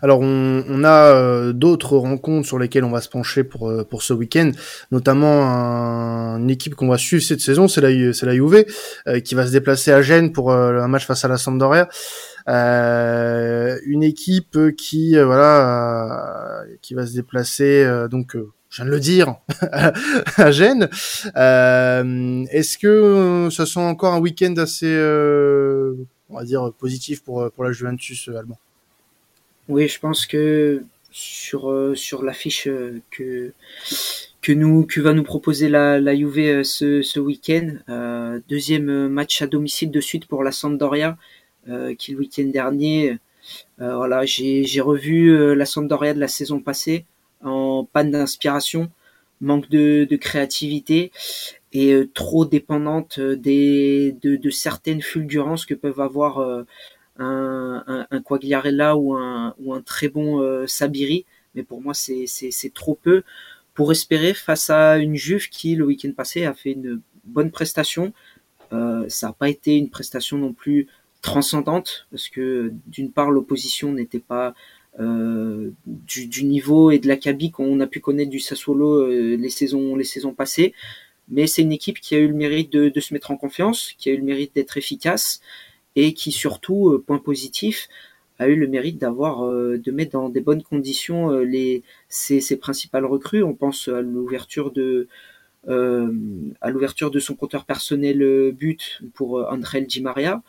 Alors 0.02 0.20
on, 0.20 0.84
a 0.84 1.12
euh, 1.12 1.52
d'autres 1.52 1.96
rencontres 1.96 2.46
sur 2.46 2.58
lesquelles 2.58 2.84
on 2.84 2.90
va 2.90 3.00
se 3.00 3.08
pencher 3.08 3.42
pour 3.42 3.68
euh, 3.68 3.82
pour 3.82 4.02
ce 4.02 4.12
week-end, 4.12 4.52
notamment 4.92 5.42
une 6.36 6.48
équipe 6.48 6.76
qu'on 6.76 6.88
va 6.88 6.96
suivre 6.96 7.22
cette 7.22 7.40
saison, 7.40 7.66
c'est 7.66 7.80
la 7.80 8.12
c'est 8.12 8.26
la 8.26 8.34
Juve 8.34 8.64
euh, 9.08 9.20
qui 9.20 9.34
va 9.34 9.46
se 9.46 9.52
déplacer 9.52 9.90
à 9.90 10.00
Gênes 10.00 10.32
pour 10.32 10.52
un 10.52 10.86
match 10.88 11.06
face 11.06 11.24
à 11.24 11.28
la 11.28 11.38
Sampdoria. 11.38 11.88
une 12.46 14.02
équipe 14.02 14.58
qui 14.76 15.18
voilà 15.18 16.62
qui 16.80 16.94
va 16.94 17.06
se 17.06 17.14
déplacer 17.14 17.84
donc 18.08 18.36
je 18.70 18.82
viens 18.82 18.86
de 18.86 18.90
le 18.90 19.00
dire 19.00 19.36
à 20.36 20.50
Gênes. 20.50 20.88
Est-ce 21.34 22.78
que 22.78 23.48
ça 23.50 23.66
sent 23.66 23.80
encore 23.80 24.14
un 24.14 24.20
week-end 24.20 24.54
assez 24.56 24.94
on 26.28 26.34
va 26.36 26.44
dire 26.44 26.72
positif 26.78 27.22
pour 27.22 27.50
pour 27.52 27.64
la 27.64 27.72
Juventus 27.72 28.28
allemand? 28.28 28.58
Oui, 29.68 29.88
je 29.88 29.98
pense 29.98 30.26
que 30.26 30.84
sur 31.10 31.70
euh, 31.70 31.94
sur 31.94 32.22
l'affiche 32.22 32.68
euh, 32.68 33.00
que 33.10 33.52
que 34.42 34.82
que 34.84 35.00
va 35.00 35.12
nous 35.12 35.22
proposer 35.22 35.68
la 35.68 35.98
la 35.98 36.14
Juve 36.14 36.38
euh, 36.38 36.62
ce 36.62 37.02
ce 37.02 37.18
week-end, 37.18 37.76
deuxième 38.48 39.08
match 39.08 39.42
à 39.42 39.46
domicile 39.46 39.90
de 39.90 40.00
suite 40.00 40.26
pour 40.26 40.44
la 40.44 40.52
Sampdoria, 40.52 41.16
qui 41.98 42.12
le 42.12 42.18
week-end 42.18 42.44
dernier, 42.44 43.18
voilà, 43.78 44.24
j'ai 44.24 44.80
revu 44.80 45.54
la 45.56 45.66
Sampdoria 45.66 46.14
de 46.14 46.20
la 46.20 46.28
saison 46.28 46.60
passée 46.60 47.06
en 47.42 47.84
panne 47.84 48.10
d'inspiration, 48.10 48.90
manque 49.40 49.68
de 49.68 50.16
créativité 50.16 51.12
et 51.72 52.08
trop 52.14 52.44
dépendante 52.44 53.20
des 53.20 54.16
de 54.22 54.50
certaines 54.50 55.02
fulgurances 55.02 55.66
que 55.66 55.74
peuvent 55.74 56.00
avoir 56.00 56.64
un, 57.18 57.84
un, 57.86 58.06
un 58.10 58.20
Quagliarella 58.20 58.96
ou 58.96 59.14
un, 59.14 59.54
ou 59.58 59.74
un 59.74 59.80
très 59.80 60.08
bon 60.08 60.40
euh, 60.40 60.66
Sabiri, 60.66 61.24
mais 61.54 61.62
pour 61.62 61.80
moi 61.80 61.94
c'est 61.94 62.74
trop 62.74 62.94
peu 62.94 63.22
pour 63.74 63.92
espérer 63.92 64.34
face 64.34 64.70
à 64.70 64.98
une 64.98 65.16
Juve 65.16 65.48
qui 65.48 65.76
le 65.76 65.84
week-end 65.84 66.12
passé 66.12 66.44
a 66.44 66.54
fait 66.54 66.72
une 66.72 67.00
bonne 67.24 67.50
prestation. 67.50 68.12
Euh, 68.72 69.08
ça 69.08 69.28
n'a 69.28 69.32
pas 69.32 69.48
été 69.48 69.76
une 69.76 69.90
prestation 69.90 70.38
non 70.38 70.52
plus 70.52 70.88
transcendante 71.22 72.06
parce 72.10 72.28
que 72.28 72.72
d'une 72.86 73.12
part 73.12 73.30
l'opposition 73.30 73.92
n'était 73.92 74.20
pas 74.20 74.54
euh, 74.98 75.72
du, 75.84 76.26
du, 76.26 76.44
niveau 76.44 76.90
et 76.90 76.98
de 76.98 77.06
l'acabit 77.06 77.50
qu'on 77.50 77.80
a 77.80 77.86
pu 77.86 78.00
connaître 78.00 78.30
du 78.30 78.40
Sassuolo 78.40 79.02
euh, 79.02 79.36
les 79.36 79.50
saisons 79.50 79.94
les 79.94 80.04
saisons 80.04 80.32
passées 80.32 80.72
mais 81.28 81.46
c'est 81.46 81.60
une 81.60 81.72
équipe 81.72 82.00
qui 82.00 82.14
a 82.14 82.18
eu 82.18 82.28
le 82.28 82.34
mérite 82.34 82.72
de, 82.72 82.88
de, 82.88 83.00
se 83.00 83.12
mettre 83.12 83.30
en 83.30 83.36
confiance 83.36 83.92
qui 83.98 84.08
a 84.08 84.12
eu 84.12 84.16
le 84.16 84.22
mérite 84.22 84.54
d'être 84.54 84.78
efficace 84.78 85.42
et 85.96 86.14
qui 86.14 86.32
surtout, 86.32 86.90
euh, 86.92 87.04
point 87.06 87.18
positif, 87.18 87.88
a 88.38 88.48
eu 88.48 88.56
le 88.56 88.68
mérite 88.68 88.98
d'avoir 88.98 89.50
de 89.50 89.90
mettre 89.90 90.12
dans 90.12 90.28
des 90.28 90.40
bonnes 90.40 90.62
conditions 90.62 91.30
les 91.40 91.82
ses, 92.10 92.40
ses, 92.42 92.56
principales 92.56 93.06
recrues. 93.06 93.42
On 93.42 93.54
pense 93.54 93.88
à 93.88 94.02
l'ouverture 94.02 94.72
de 94.72 95.08
euh, 95.68 96.12
à 96.60 96.70
l'ouverture 96.70 97.10
de 97.10 97.18
son 97.18 97.34
compteur 97.34 97.64
personnel 97.64 98.52
but 98.52 99.02
pour 99.14 99.46
André 99.50 99.80
Di 99.82 100.02
Maria, 100.02 100.42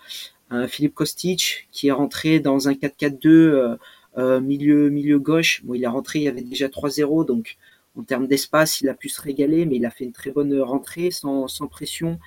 Philippe 0.67 0.95
Kostic 0.95 1.67
qui 1.71 1.87
est 1.87 1.91
rentré 1.93 2.41
dans 2.41 2.67
un 2.67 2.73
4-4-2 2.73 3.77
euh, 4.17 4.39
milieu 4.39 4.89
milieu 4.89 5.19
gauche. 5.19 5.63
Bon, 5.63 5.73
il 5.73 5.83
est 5.83 5.87
rentré, 5.87 6.19
il 6.19 6.23
y 6.23 6.27
avait 6.27 6.41
déjà 6.41 6.67
3-0, 6.67 7.25
donc 7.25 7.57
en 7.97 8.03
termes 8.03 8.27
d'espace, 8.27 8.81
il 8.81 8.89
a 8.89 8.93
pu 8.93 9.09
se 9.09 9.21
régaler, 9.21 9.65
mais 9.65 9.77
il 9.77 9.85
a 9.85 9.89
fait 9.89 10.05
une 10.05 10.11
très 10.11 10.31
bonne 10.31 10.59
rentrée 10.61 11.11
sans, 11.11 11.47
sans 11.47 11.67
pression 11.67 12.19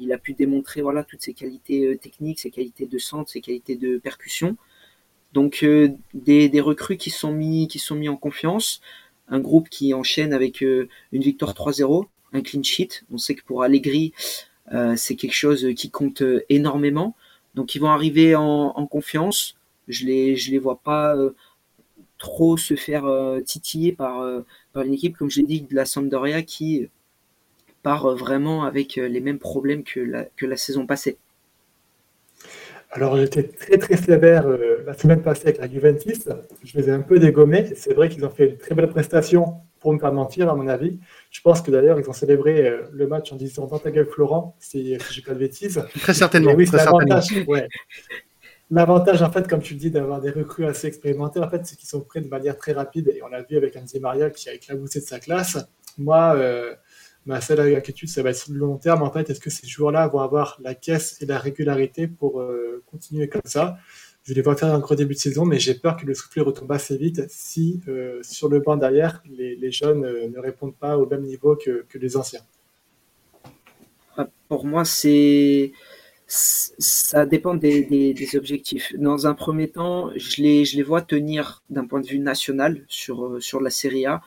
il 0.00 0.12
a 0.12 0.18
pu 0.18 0.34
démontrer 0.34 0.82
voilà 0.82 1.04
toutes 1.04 1.22
ses 1.22 1.34
qualités 1.34 1.86
euh, 1.86 1.96
techniques, 1.96 2.40
ses 2.40 2.50
qualités 2.50 2.86
de 2.86 2.98
centre, 2.98 3.30
ses 3.30 3.40
qualités 3.40 3.76
de 3.76 3.98
percussion. 3.98 4.56
Donc 5.32 5.60
euh, 5.62 5.88
des, 6.14 6.48
des, 6.48 6.60
recrues 6.60 6.96
qui 6.96 7.10
sont 7.10 7.32
mis 7.32 7.68
qui 7.68 7.78
sont 7.78 7.94
mis 7.94 8.08
en 8.08 8.16
confiance, 8.16 8.80
un 9.28 9.40
groupe 9.40 9.68
qui 9.68 9.94
enchaîne 9.94 10.32
avec 10.32 10.60
une 10.60 10.88
victoire 11.12 11.52
3-0, 11.52 12.06
un 12.32 12.40
clean 12.42 12.62
sheet. 12.62 13.04
On 13.10 13.18
sait 13.18 13.34
que 13.34 13.42
pour 13.44 13.62
Allegri, 13.62 14.12
c'est 14.96 15.16
quelque 15.16 15.34
chose 15.34 15.68
qui 15.76 15.90
compte 15.90 16.22
énormément. 16.48 17.16
Donc 17.54 17.74
ils 17.74 17.80
vont 17.80 17.90
arriver 17.90 18.36
en 18.36 18.86
confiance. 18.86 19.56
Je 19.88 20.06
les 20.06 20.36
je 20.36 20.50
les 20.50 20.58
vois 20.58 20.80
pas 20.82 21.16
trop 22.18 22.56
se 22.56 22.74
faire 22.74 23.04
titiller 23.44 23.92
par 23.92 24.24
par 24.72 24.84
une 24.84 24.94
équipe 24.94 25.16
comme 25.16 25.30
je 25.30 25.40
l'ai 25.40 25.46
dit 25.46 25.60
de 25.62 25.74
la 25.74 25.84
Sampdoria 25.84 26.42
qui 26.42 26.88
part 27.86 28.06
euh, 28.06 28.16
vraiment 28.16 28.64
avec 28.64 28.98
euh, 28.98 29.06
les 29.06 29.20
mêmes 29.20 29.38
problèmes 29.38 29.84
que 29.84 30.00
la, 30.00 30.24
que 30.36 30.44
la 30.44 30.56
saison 30.56 30.86
passée. 30.86 31.18
Alors 32.90 33.16
j'étais 33.16 33.44
très 33.44 33.78
très 33.78 33.96
sévère 33.96 34.48
euh, 34.48 34.82
la 34.84 34.94
semaine 34.94 35.22
passée 35.22 35.44
avec 35.48 35.58
la 35.58 35.68
Juventus. 35.68 36.28
Je 36.64 36.78
les 36.78 36.88
ai 36.88 36.90
un 36.90 37.00
peu 37.00 37.20
dégommés. 37.20 37.74
C'est 37.76 37.94
vrai 37.94 38.08
qu'ils 38.08 38.24
ont 38.24 38.30
fait 38.30 38.48
une 38.50 38.58
très 38.58 38.74
belle 38.74 38.88
prestation, 38.88 39.54
pour 39.78 39.92
ne 39.92 40.00
pas 40.00 40.10
mentir, 40.10 40.50
à 40.50 40.56
mon 40.56 40.66
avis. 40.66 40.98
Je 41.30 41.40
pense 41.42 41.62
que 41.62 41.70
d'ailleurs, 41.70 42.00
ils 42.00 42.10
ont 42.10 42.12
célébré 42.12 42.76
le 42.90 43.06
match 43.06 43.30
en 43.32 43.36
disant 43.36 43.66
dans 43.66 43.78
ta 43.78 43.92
gueule 43.92 44.08
Florent, 44.08 44.56
si, 44.58 44.96
si 44.98 45.14
je 45.14 45.22
pas 45.22 45.34
de 45.34 45.38
bêtises. 45.38 45.80
Très 46.00 46.14
certainement. 46.14 46.54
oui, 46.54 46.66
c'est 46.66 46.78
l'avantage. 46.78 47.28
Ouais. 47.46 47.68
L'avantage, 48.70 49.22
en 49.22 49.30
fait, 49.30 49.46
comme 49.48 49.60
tu 49.60 49.74
le 49.74 49.80
dis, 49.80 49.90
d'avoir 49.90 50.20
des 50.20 50.30
recrues 50.30 50.66
assez 50.66 50.88
expérimentées, 50.88 51.40
en 51.40 51.48
fait, 51.48 51.64
c'est 51.64 51.76
qu'ils 51.76 51.88
sont 51.88 52.00
prêts 52.00 52.20
de 52.20 52.28
manière 52.28 52.56
très 52.56 52.72
rapide. 52.72 53.12
Et 53.14 53.22
on 53.22 53.28
l'a 53.28 53.42
vu 53.42 53.56
avec 53.56 53.76
Anzi 53.76 54.00
Maria 54.00 54.30
qui 54.30 54.48
a 54.48 54.54
éclaboussé 54.54 55.00
de 55.00 55.06
sa 55.06 55.20
classe. 55.20 55.58
Moi, 55.98 56.34
euh, 56.36 56.74
ma 57.26 57.40
seule 57.40 57.60
inquiétude, 57.74 58.08
ça 58.08 58.22
va 58.22 58.30
être 58.30 58.36
sur 58.36 58.52
le 58.52 58.58
long 58.58 58.76
terme. 58.76 59.02
En 59.02 59.10
fait, 59.10 59.30
est-ce 59.30 59.40
que 59.40 59.50
ces 59.50 59.66
joueurs-là 59.66 60.08
vont 60.08 60.20
avoir 60.20 60.58
la 60.62 60.74
caisse 60.74 61.20
et 61.22 61.26
la 61.26 61.38
régularité 61.38 62.08
pour 62.08 62.40
euh, 62.40 62.82
continuer 62.90 63.28
comme 63.28 63.42
ça? 63.44 63.78
Je 64.26 64.34
les 64.34 64.42
vois 64.42 64.56
faire 64.56 64.74
un 64.74 64.80
gros 64.80 64.96
début 64.96 65.14
de 65.14 65.20
saison, 65.20 65.44
mais 65.44 65.60
j'ai 65.60 65.74
peur 65.74 65.96
que 65.96 66.04
le 66.04 66.12
soufflet 66.12 66.42
retombe 66.42 66.72
assez 66.72 66.96
vite 66.96 67.22
si 67.28 67.80
euh, 67.86 68.20
sur 68.24 68.48
le 68.48 68.58
banc 68.58 68.76
derrière, 68.76 69.22
les, 69.30 69.70
jeunes 69.70 70.04
euh, 70.04 70.28
ne 70.28 70.40
répondent 70.40 70.74
pas 70.74 70.98
au 70.98 71.06
même 71.06 71.22
niveau 71.22 71.54
que, 71.54 71.86
les 71.94 72.16
anciens. 72.16 72.40
Pour 74.48 74.64
moi, 74.64 74.84
c'est 74.84 75.72
ça 76.28 77.24
dépend 77.26 77.54
des, 77.54 77.84
des, 77.84 78.12
des, 78.12 78.36
objectifs. 78.36 78.92
Dans 78.98 79.26
un 79.26 79.34
premier 79.34 79.68
temps, 79.68 80.10
je 80.16 80.42
les, 80.42 80.64
je 80.64 80.76
les 80.76 80.82
vois 80.82 81.02
tenir 81.02 81.62
d'un 81.70 81.86
point 81.86 82.00
de 82.00 82.06
vue 82.06 82.18
national 82.18 82.84
sur, 82.88 83.40
sur 83.40 83.60
la 83.60 83.70
Serie 83.70 84.06
A. 84.06 84.22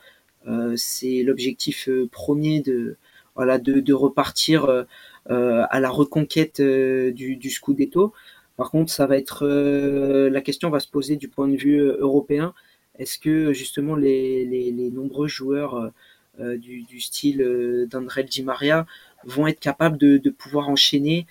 Euh, 0.46 0.74
c'est 0.76 1.22
l'objectif 1.22 1.88
euh, 1.88 2.08
premier 2.10 2.60
de 2.60 2.96
voilà 3.34 3.58
de, 3.58 3.80
de 3.80 3.92
repartir 3.92 4.64
euh, 4.64 4.84
à 5.28 5.80
la 5.80 5.90
reconquête 5.90 6.60
du, 6.62 7.36
du 7.36 7.50
Scudetto. 7.50 8.12
Par 8.56 8.70
contre, 8.70 8.90
ça 8.92 9.06
va 9.06 9.16
être 9.16 9.46
la 9.46 10.40
question 10.40 10.70
va 10.70 10.80
se 10.80 10.88
poser 10.88 11.16
du 11.16 11.28
point 11.28 11.48
de 11.48 11.56
vue 11.56 11.80
européen. 11.80 12.54
Est-ce 12.98 13.18
que 13.18 13.52
justement 13.52 13.94
les, 13.96 14.44
les, 14.44 14.70
les 14.72 14.90
nombreux 14.90 15.28
joueurs 15.28 15.90
du, 16.38 16.82
du, 16.82 17.00
style 17.00 17.86
d'André 17.90 18.24
Di 18.24 18.42
Maria 18.42 18.86
vont 19.24 19.46
être 19.46 19.60
capables 19.60 19.96
de, 19.96 20.18
de 20.18 20.30
pouvoir 20.30 20.68
enchaîner? 20.68 21.26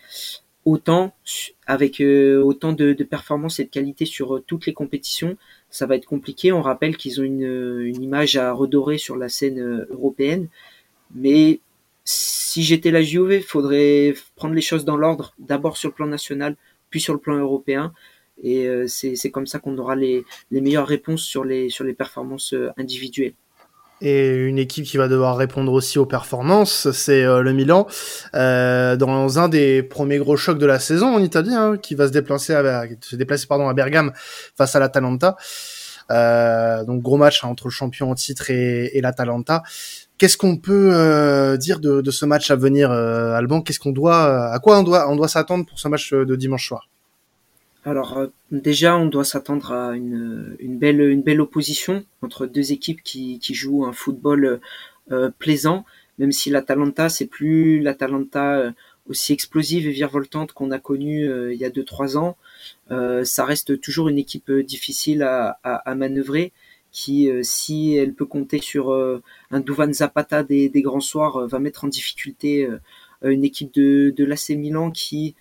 Autant 0.65 1.15
avec 1.65 2.01
autant 2.01 2.73
de, 2.73 2.93
de 2.93 3.03
performances 3.03 3.59
et 3.59 3.65
de 3.65 3.69
qualité 3.69 4.05
sur 4.05 4.43
toutes 4.45 4.65
les 4.65 4.73
compétitions 4.73 5.37
ça 5.69 5.85
va 5.85 5.95
être 5.95 6.05
compliqué. 6.05 6.51
On 6.51 6.61
rappelle 6.61 6.97
qu'ils 6.97 7.21
ont 7.21 7.23
une, 7.23 7.81
une, 7.81 8.01
image 8.01 8.35
à 8.35 8.51
redorer 8.51 8.97
sur 8.97 9.15
la 9.15 9.29
scène 9.29 9.59
euh, 9.59 9.85
européenne. 9.91 10.47
Mais 11.13 11.59
si 12.03 12.63
j'étais 12.63 12.91
la 12.91 13.01
Juve, 13.01 13.31
il 13.33 13.43
faudrait 13.43 14.13
prendre 14.35 14.55
les 14.55 14.61
choses 14.61 14.85
dans 14.85 14.97
l'ordre, 14.97 15.33
d'abord 15.39 15.77
sur 15.77 15.89
le 15.89 15.95
plan 15.95 16.07
national, 16.07 16.55
puis 16.89 16.99
sur 16.99 17.13
le 17.13 17.19
plan 17.19 17.35
européen. 17.37 17.93
Et 18.41 18.67
euh, 18.67 18.87
c'est 18.87 19.31
comme 19.31 19.47
ça 19.47 19.59
qu'on 19.59 19.77
aura 19.77 19.95
les, 19.95 20.23
les, 20.49 20.61
meilleures 20.61 20.87
réponses 20.87 21.23
sur 21.23 21.43
les, 21.43 21.69
sur 21.69 21.83
les 21.83 21.93
performances 21.93 22.53
euh, 22.53 22.71
individuelles. 22.77 23.33
Et 24.01 24.29
une 24.29 24.57
équipe 24.57 24.85
qui 24.85 24.97
va 24.97 25.07
devoir 25.07 25.35
répondre 25.35 25.73
aussi 25.73 25.99
aux 25.99 26.05
performances, 26.05 26.89
c'est 26.91 27.23
le 27.23 27.51
Milan, 27.51 27.85
euh, 28.33 28.95
dans 28.95 29.39
un 29.39 29.49
des 29.49 29.83
premiers 29.83 30.17
gros 30.17 30.37
chocs 30.37 30.57
de 30.57 30.65
la 30.65 30.79
saison 30.79 31.15
en 31.15 31.19
Italie, 31.19 31.53
hein, 31.53 31.77
qui 31.81 31.95
va 31.95 32.07
se 32.07 32.13
déplacer, 32.13 32.53
à, 32.53 32.85
se 33.01 33.15
déplacer 33.15 33.47
pardon, 33.47 33.67
à 33.67 33.73
Bergame 33.73 34.13
face 34.55 34.75
à 34.75 34.79
l'Atalanta. 34.79 35.35
Euh, 36.11 36.83
donc 36.85 37.01
gros 37.01 37.17
match 37.17 37.43
hein, 37.43 37.49
entre 37.49 37.67
le 37.67 37.71
champion 37.71 38.09
en 38.09 38.15
titre 38.15 38.49
et, 38.49 38.97
et 38.97 39.01
l'Atalanta. 39.01 39.63
Qu'est-ce 40.17 40.37
qu'on 40.37 40.57
peut 40.57 40.91
euh, 40.93 41.55
dire 41.55 41.79
de, 41.79 42.01
de, 42.01 42.11
ce 42.11 42.25
match 42.25 42.51
à 42.51 42.55
venir, 42.55 42.91
euh, 42.91 43.33
Alban? 43.35 43.61
Qu'est-ce 43.61 43.79
qu'on 43.79 43.91
doit, 43.91 44.51
à 44.51 44.59
quoi 44.59 44.79
on 44.79 44.83
doit, 44.83 45.09
on 45.09 45.15
doit 45.15 45.29
s'attendre 45.29 45.65
pour 45.65 45.79
ce 45.79 45.87
match 45.87 46.13
de 46.13 46.35
dimanche 46.35 46.67
soir? 46.67 46.89
Alors 47.85 48.17
euh, 48.17 48.27
déjà, 48.51 48.97
on 48.97 49.05
doit 49.05 49.23
s'attendre 49.23 49.71
à 49.71 49.95
une, 49.95 50.55
une, 50.59 50.77
belle, 50.77 51.01
une 51.01 51.21
belle 51.21 51.41
opposition 51.41 52.05
entre 52.21 52.45
deux 52.45 52.71
équipes 52.71 53.01
qui, 53.03 53.39
qui 53.39 53.53
jouent 53.53 53.85
un 53.85 53.93
football 53.93 54.59
euh, 55.11 55.31
plaisant, 55.39 55.85
même 56.17 56.31
si 56.31 56.49
l'Atalanta, 56.49 57.09
c'est 57.09 57.27
plus 57.27 57.79
l'Atalanta 57.79 58.57
euh, 58.57 58.71
aussi 59.07 59.33
explosive 59.33 59.87
et 59.87 59.91
virevoltante 59.91 60.51
qu'on 60.51 60.71
a 60.71 60.77
connue 60.77 61.25
il 61.51 61.57
y 61.57 61.65
a 61.65 61.71
2-3 61.71 62.15
ans, 62.17 62.37
ça 63.23 63.43
reste 63.43 63.81
toujours 63.81 64.07
une 64.07 64.19
équipe 64.19 64.51
difficile 64.51 65.23
à, 65.23 65.57
à, 65.63 65.77
à 65.77 65.95
manœuvrer 65.95 66.51
qui, 66.91 67.27
si 67.41 67.95
elle 67.95 68.13
peut 68.13 68.27
compter 68.27 68.59
sur 68.59 68.93
un 69.49 69.59
Duvan 69.61 69.91
Zapata 69.91 70.43
des, 70.43 70.69
des 70.69 70.83
grands 70.83 70.99
soirs, 70.99 71.47
va 71.47 71.57
mettre 71.57 71.85
en 71.85 71.87
difficulté 71.87 72.69
une 73.23 73.43
équipe 73.43 73.73
de, 73.73 74.13
de 74.15 74.25
l'AC 74.25 74.49
Milan 74.49 74.91
qui, 74.91 75.33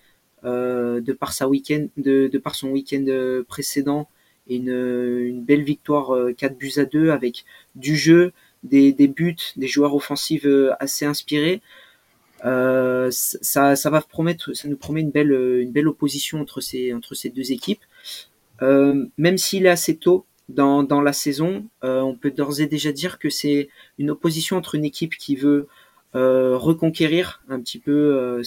de 0.43 1.13
par 1.13 1.33
sa 1.33 1.47
week-end, 1.47 1.87
de, 1.97 2.27
de, 2.27 2.37
par 2.37 2.55
son 2.55 2.69
week-end 2.69 3.05
précédent, 3.47 4.09
et 4.47 4.55
une, 4.55 4.69
une, 4.69 5.43
belle 5.43 5.63
victoire 5.63 6.11
4 6.35 6.57
buts 6.57 6.73
à 6.77 6.85
2 6.85 7.09
avec 7.09 7.45
du 7.75 7.95
jeu, 7.95 8.31
des, 8.63 8.93
des 8.93 9.07
buts, 9.07 9.35
des 9.57 9.67
joueurs 9.67 9.93
offensifs 9.93 10.47
assez 10.79 11.05
inspirés. 11.05 11.61
Euh, 12.45 13.09
ça, 13.11 13.75
ça 13.75 13.89
va 13.89 14.01
promettre, 14.01 14.53
ça 14.53 14.67
nous 14.67 14.77
promet 14.77 15.01
une 15.01 15.11
belle, 15.11 15.31
une 15.31 15.71
belle 15.71 15.87
opposition 15.87 16.39
entre 16.39 16.61
ces, 16.61 16.93
entre 16.93 17.15
ces 17.15 17.29
deux 17.29 17.51
équipes. 17.51 17.81
Euh, 18.61 19.05
même 19.17 19.37
s'il 19.37 19.65
est 19.65 19.69
assez 19.69 19.95
tôt 19.97 20.25
dans, 20.49 20.83
dans 20.83 21.01
la 21.01 21.13
saison, 21.13 21.65
euh, 21.83 22.01
on 22.01 22.15
peut 22.15 22.31
d'ores 22.31 22.59
et 22.59 22.67
déjà 22.67 22.91
dire 22.91 23.19
que 23.19 23.29
c'est 23.29 23.69
une 23.97 24.09
opposition 24.09 24.57
entre 24.57 24.75
une 24.75 24.85
équipe 24.85 25.15
qui 25.15 25.35
veut 25.35 25.67
euh, 26.15 26.57
reconquérir 26.57 27.41
un 27.49 27.59
petit 27.61 27.79
peu 27.79 27.91
euh, 27.91 28.41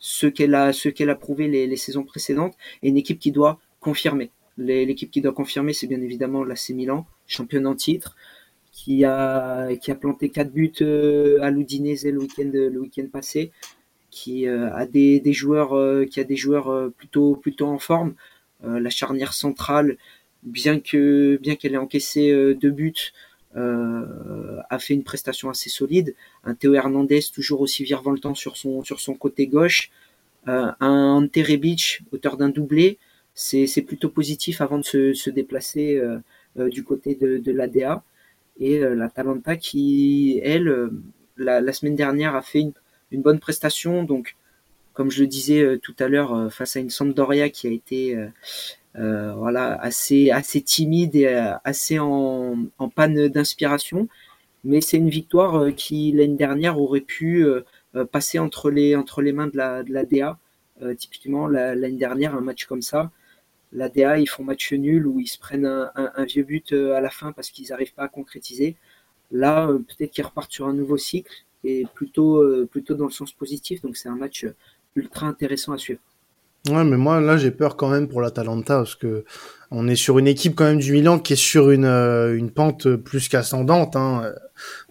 ce 0.00 0.26
qu'elle 0.26 0.54
a, 0.54 0.72
ce 0.72 0.88
qu'elle 0.88 1.10
a 1.10 1.14
prouvé 1.14 1.46
les, 1.46 1.66
les, 1.68 1.76
saisons 1.76 2.02
précédentes, 2.02 2.56
et 2.82 2.88
une 2.88 2.96
équipe 2.96 3.20
qui 3.20 3.30
doit 3.30 3.60
confirmer. 3.78 4.30
L'équipe 4.58 5.10
qui 5.10 5.20
doit 5.20 5.32
confirmer, 5.32 5.72
c'est 5.72 5.86
bien 5.86 6.00
évidemment 6.00 6.42
l'AC 6.44 6.70
Milan, 6.70 7.06
championne 7.26 7.66
en 7.66 7.74
titre 7.74 8.16
qui 8.72 9.04
a, 9.04 9.74
qui 9.76 9.90
a 9.90 9.94
planté 9.94 10.28
quatre 10.30 10.52
buts 10.52 10.72
euh, 10.80 11.38
à 11.42 11.50
l'Udinese 11.50 12.04
le 12.06 12.18
week-end 12.18 12.50
week-end 12.78 13.06
passé, 13.12 13.52
qui 14.10 14.46
euh, 14.46 14.72
a 14.74 14.86
des, 14.86 15.20
des 15.20 15.32
joueurs 15.32 15.76
euh, 15.76 16.04
qui 16.04 16.20
a 16.20 16.24
des 16.24 16.36
joueurs 16.36 16.90
plutôt 16.92 17.36
plutôt 17.36 17.66
en 17.66 17.78
forme. 17.78 18.14
la 18.62 18.90
charnière 18.90 19.32
centrale, 19.32 19.96
bien 20.42 20.80
bien 21.40 21.56
qu'elle 21.56 21.74
ait 21.74 21.76
encaissé 21.78 22.54
deux 22.54 22.70
buts, 22.70 23.12
a 23.54 24.78
fait 24.78 24.94
une 24.94 25.02
prestation 25.02 25.50
assez 25.50 25.70
solide. 25.70 26.14
Un 26.44 26.54
Théo 26.54 26.74
Hernandez 26.74 27.20
toujours 27.34 27.60
aussi 27.60 27.84
virevoltant 27.84 28.34
sur 28.34 28.56
son 28.56 28.84
sur 28.84 29.00
son 29.00 29.14
côté 29.14 29.46
gauche. 29.46 29.90
un 30.46 30.76
Ante 30.80 31.36
Rebic, 31.36 32.02
auteur 32.12 32.36
d'un 32.36 32.48
doublé, 32.48 32.98
c'est 33.34 33.82
plutôt 33.82 34.08
positif 34.08 34.60
avant 34.60 34.78
de 34.78 34.84
se, 34.84 35.14
se 35.14 35.30
déplacer 35.30 36.00
du 36.56 36.84
côté 36.84 37.14
de, 37.16 37.38
de 37.38 37.52
l'ADA 37.52 38.04
et 38.60 38.78
euh, 38.78 38.94
la 38.94 39.08
Talenta 39.08 39.56
qui, 39.56 40.40
elle, 40.44 40.68
euh, 40.68 40.90
la, 41.36 41.60
la, 41.60 41.72
semaine 41.72 41.96
dernière 41.96 42.36
a 42.36 42.42
fait 42.42 42.60
une, 42.60 42.72
une, 43.10 43.22
bonne 43.22 43.40
prestation. 43.40 44.04
Donc, 44.04 44.36
comme 44.94 45.10
je 45.10 45.20
le 45.22 45.26
disais 45.26 45.62
euh, 45.62 45.78
tout 45.78 45.94
à 45.98 46.08
l'heure, 46.08 46.52
face 46.52 46.76
à 46.76 46.80
une 46.80 46.90
Sampdoria 46.90 47.50
qui 47.50 47.66
a 47.66 47.70
été 47.70 48.16
euh, 48.98 49.34
voilà 49.34 49.80
assez 49.80 50.30
assez 50.30 50.60
timide 50.62 51.16
et 51.16 51.28
assez 51.64 51.98
en, 51.98 52.68
panne 52.94 53.28
d'inspiration. 53.28 54.08
Mais 54.64 54.80
c'est 54.80 54.98
une 54.98 55.08
victoire 55.08 55.74
qui 55.74 56.12
l'année 56.12 56.36
dernière 56.36 56.78
aurait 56.78 57.00
pu 57.00 57.46
passer 58.12 58.38
entre 58.38 58.70
les 58.70 58.94
entre 58.96 59.22
les 59.22 59.32
mains 59.32 59.46
de 59.46 59.56
la 59.56 59.82
de 59.82 59.92
la 59.92 60.04
DA. 60.04 60.38
typiquement 60.98 61.46
l'année 61.46 61.92
dernière, 61.96 62.34
un 62.34 62.40
match 62.42 62.66
comme 62.66 62.82
ça, 62.82 63.10
l'ADA, 63.72 64.18
ils 64.18 64.28
font 64.28 64.44
match 64.44 64.72
nul 64.72 65.06
ou 65.06 65.20
ils 65.20 65.28
se 65.28 65.38
prennent 65.38 65.66
un, 65.66 66.24
vieux 66.24 66.42
but 66.42 66.72
euh, 66.72 66.94
à 66.94 67.00
la 67.00 67.10
fin 67.10 67.32
parce 67.32 67.50
qu'ils 67.50 67.68
n'arrivent 67.68 67.94
pas 67.94 68.04
à 68.04 68.08
concrétiser. 68.08 68.76
Là, 69.30 69.68
euh, 69.68 69.78
peut-être 69.78 70.10
qu'ils 70.10 70.24
repartent 70.24 70.52
sur 70.52 70.66
un 70.66 70.72
nouveau 70.72 70.96
cycle 70.96 71.32
et 71.64 71.86
plutôt, 71.94 72.42
euh, 72.42 72.68
plutôt 72.70 72.94
dans 72.94 73.04
le 73.04 73.12
sens 73.12 73.32
positif. 73.32 73.80
Donc 73.82 73.96
c'est 73.96 74.08
un 74.08 74.16
match 74.16 74.46
ultra 74.96 75.26
intéressant 75.26 75.72
à 75.72 75.78
suivre. 75.78 76.00
Ouais, 76.68 76.84
mais 76.84 76.98
moi 76.98 77.20
là 77.20 77.38
j'ai 77.38 77.50
peur 77.50 77.76
quand 77.76 77.88
même 77.88 78.06
pour 78.06 78.20
l'Atalanta 78.20 78.76
parce 78.76 78.94
que 78.94 79.24
on 79.70 79.88
est 79.88 79.96
sur 79.96 80.18
une 80.18 80.26
équipe 80.26 80.54
quand 80.54 80.64
même 80.64 80.78
du 80.78 80.92
Milan 80.92 81.18
qui 81.18 81.32
est 81.32 81.36
sur 81.36 81.70
une, 81.70 81.86
une 81.86 82.50
pente 82.50 82.96
plus 82.96 83.28
qu'ascendante. 83.28 83.96
Hein. 83.96 84.30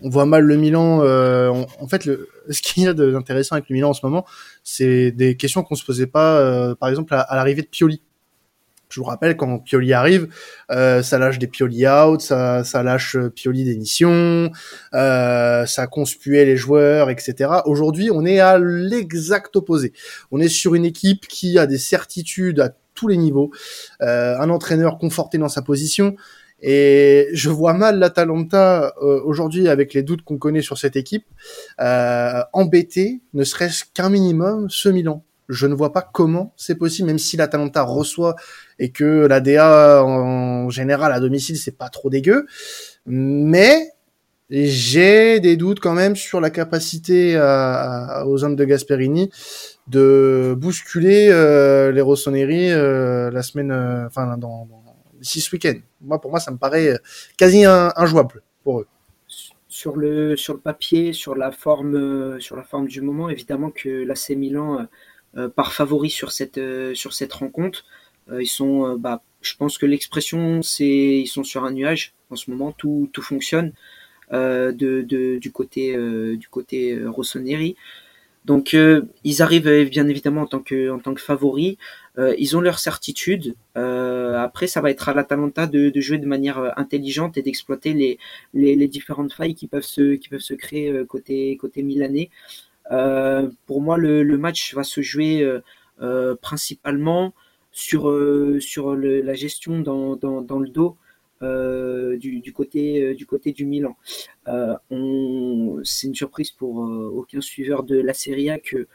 On 0.02 0.10
voit 0.10 0.26
mal 0.26 0.46
le 0.46 0.56
Milan. 0.56 1.00
en 1.04 1.88
fait, 1.88 2.10
ce 2.50 2.62
qu'il 2.62 2.84
y 2.84 2.88
a 2.88 2.94
d'intéressant 2.94 3.56
avec 3.56 3.70
le 3.70 3.76
Milan 3.76 3.90
en 3.90 3.94
ce 3.94 4.04
moment, 4.04 4.26
c'est 4.64 5.12
des 5.12 5.38
questions 5.38 5.64
qu'on 5.64 5.76
se 5.76 5.86
posait 5.86 6.08
pas, 6.08 6.76
par 6.76 6.90
exemple 6.90 7.14
à 7.14 7.36
l'arrivée 7.36 7.62
de 7.62 7.68
Pioli. 7.68 8.02
Je 8.90 9.00
vous 9.00 9.06
rappelle, 9.06 9.38
quand 9.38 9.60
Pioli 9.60 9.94
arrive, 9.94 10.30
euh, 10.72 11.04
ça 11.04 11.20
lâche 11.20 11.38
des 11.38 11.46
Pioli 11.46 11.88
out, 11.88 12.22
ça, 12.22 12.64
ça 12.64 12.82
lâche 12.82 13.16
euh, 13.16 13.30
Pioli 13.30 13.64
d'émission, 13.64 14.52
euh, 14.96 15.66
ça 15.68 15.86
conspuait 15.86 16.46
les 16.46 16.58
joueurs, 16.58 17.12
etc. 17.12 17.52
Aujourd'hui, 17.66 18.10
on 18.12 18.26
est 18.26 18.40
à 18.40 18.58
l'exact 18.58 19.56
opposé. 19.56 19.94
On 20.32 20.40
est 20.40 20.48
sur 20.48 20.74
une 20.74 20.86
équipe 20.86 21.28
qui 21.28 21.60
a 21.60 21.68
des 21.68 21.78
certitudes 21.78 22.60
à 22.60 22.72
tous 22.96 23.08
les 23.08 23.18
niveaux, 23.18 23.52
euh, 24.02 24.38
un 24.38 24.50
entraîneur 24.50 24.98
conforté 24.98 25.38
dans 25.38 25.50
sa 25.50 25.62
position. 25.62 26.16
Et 26.62 27.30
je 27.32 27.50
vois 27.50 27.74
mal 27.74 28.00
l'Atalanta 28.00 28.94
euh, 29.02 29.22
aujourd'hui, 29.24 29.70
avec 29.70 29.94
les 29.94 30.04
doutes 30.04 30.24
qu'on 30.24 30.38
connaît 30.38 30.62
sur 30.62 30.78
cette 30.78 30.96
équipe, 30.96 31.26
euh, 31.80 32.42
embêter, 32.54 33.22
ne 33.34 33.44
serait-ce 33.44 33.86
qu'un 33.94 34.10
minimum, 34.10 34.68
ce 34.70 34.90
Milan 34.90 35.24
je 35.50 35.68
ne 35.68 35.74
vois 35.74 35.92
pas 35.92 36.02
comment 36.02 36.54
c'est 36.56 36.76
possible, 36.76 37.08
même 37.08 37.20
si 37.20 37.36
l'Atalanta 37.36 37.82
reçoit 37.84 38.36
et 38.78 38.92
que 38.92 39.26
la 39.26 39.40
DA 39.42 40.04
en 40.04 40.70
général 40.70 41.12
à 41.12 41.20
domicile 41.20 41.58
c'est 41.58 41.78
pas 41.78 41.90
trop 41.90 42.10
dégueu, 42.10 42.46
mais 43.06 43.92
j'ai 44.50 45.40
des 45.40 45.58
doutes 45.58 45.80
quand 45.80 45.94
même 45.94 46.16
sur 46.16 46.42
la 46.42 46.50
capacité 46.50 47.36
à, 47.36 48.24
aux 48.26 48.44
hommes 48.44 48.56
de 48.56 48.66
Gasperini 48.66 49.30
de 49.88 50.56
bousculer 50.58 51.30
euh, 51.30 51.92
les 51.92 52.02
Rossoneri 52.02 52.72
euh, 52.72 53.32
la 53.32 53.42
semaine, 53.42 53.72
euh, 53.72 54.06
enfin 54.06 54.38
dans, 54.38 54.66
dans 54.66 54.84
d'ici 55.20 55.42
ce 55.42 55.52
week-end. 55.52 55.76
Moi, 56.02 56.22
pour 56.22 56.32
moi, 56.32 56.40
ça 56.40 56.52
me 56.52 56.58
paraît 56.58 56.98
quasi 57.38 57.66
injouable 57.66 58.42
pour 58.64 58.80
eux. 58.80 58.88
Sur 59.68 59.96
le 59.98 60.36
sur 60.36 60.54
le 60.54 60.60
papier, 60.60 61.14
sur 61.14 61.36
la 61.36 61.52
forme, 61.52 62.40
sur 62.40 62.56
la 62.56 62.64
forme 62.64 62.88
du 62.88 63.02
moment, 63.02 63.30
évidemment 63.30 63.70
que 63.70 64.04
l'AC 64.04 64.32
Milan 64.32 64.80
euh, 64.80 64.84
par 65.56 65.74
favori 65.74 66.10
sur 66.10 66.32
cette 66.32 66.58
euh, 66.58 66.94
sur 66.96 67.14
cette 67.14 67.34
rencontre. 67.34 67.86
Euh, 68.32 68.42
ils 68.42 68.48
sont, 68.48 68.96
bah, 68.98 69.22
je 69.42 69.56
pense 69.56 69.78
que 69.78 69.86
l'expression 69.86 70.62
c'est 70.62 71.20
ils 71.20 71.28
sont 71.28 71.44
sur 71.44 71.66
un 71.66 71.72
nuage 71.72 72.14
en 72.30 72.36
ce 72.36 72.52
moment. 72.52 72.72
Tout 72.72 73.10
tout 73.14 73.22
fonctionne 73.22 73.74
de, 74.32 74.72
de, 74.72 75.40
du 75.40 75.52
côté 75.52 75.98
du 76.38 76.48
côté 76.50 77.00
Rossoneri. 77.06 77.76
Donc 78.46 78.76
ils 79.24 79.42
arrivent 79.42 79.90
bien 79.90 80.08
évidemment 80.08 80.42
en 80.42 80.48
tant 80.48 80.60
que 80.60 80.90
en 80.92 81.00
tant 81.00 81.14
que 81.14 81.22
favoris. 81.22 81.78
Euh, 82.20 82.36
ils 82.38 82.58
ont 82.58 82.62
leur 82.62 82.80
certitude. 82.80 83.56
Euh, 83.78 84.38
après, 84.38 84.68
ça 84.68 84.82
va 84.82 84.92
être 84.92 85.08
à 85.08 85.14
l'Atalanta 85.14 85.68
de, 85.68 85.90
de 85.90 86.02
jouer 86.02 86.18
de 86.18 86.26
manière 86.26 86.78
intelligente 86.78 87.38
et 87.38 87.42
d'exploiter 87.42 87.94
les, 87.94 88.20
les, 88.54 88.76
les, 88.76 88.88
différentes 88.90 89.32
failles 89.32 89.56
qui 89.56 89.68
peuvent 89.68 89.84
se 89.84 90.16
qui 90.16 90.28
peuvent 90.28 90.42
se 90.42 90.54
créer 90.54 91.06
côté 91.08 91.56
côté 91.58 91.82
milanais. 91.82 92.30
Euh, 92.92 93.50
pour 93.66 93.82
moi, 93.82 93.98
le, 93.98 94.38
match 94.38 94.74
va 94.74 94.84
se 94.84 95.02
jouer 95.02 95.42
euh, 95.42 95.62
euh, 96.02 96.36
principalement 96.36 97.34
sur, 97.72 98.12
sur 98.60 98.96
la 98.96 99.34
gestion 99.36 99.80
dans, 99.80 100.16
dans, 100.16 100.60
le 100.60 100.70
dos 100.70 100.98
du, 102.18 102.40
du, 102.40 102.52
côté, 102.52 103.14
du 103.14 103.26
côté 103.26 103.52
du 103.52 103.66
Milan. 103.66 103.96
C'est 104.48 106.08
une 106.08 106.16
surprise 106.16 106.52
pour 106.52 106.78
aucun 106.78 107.42
suiveur 107.42 107.84
de 107.84 108.00
la 108.00 108.14
Serie 108.14 108.50
A 108.50 108.60
que 108.60 108.88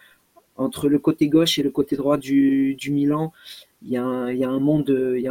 entre 0.56 0.88
le 0.88 0.98
côté 0.98 1.28
gauche 1.28 1.58
et 1.58 1.62
le 1.62 1.70
côté 1.70 1.96
droit 1.96 2.16
du, 2.16 2.74
du 2.74 2.90
Milan, 2.90 3.32
il 3.82 3.90
y, 3.90 3.96
a 3.96 4.04
un, 4.04 4.32
y 4.32 4.44
a 4.44 4.50
un 4.50 4.60
monde, 4.60 4.90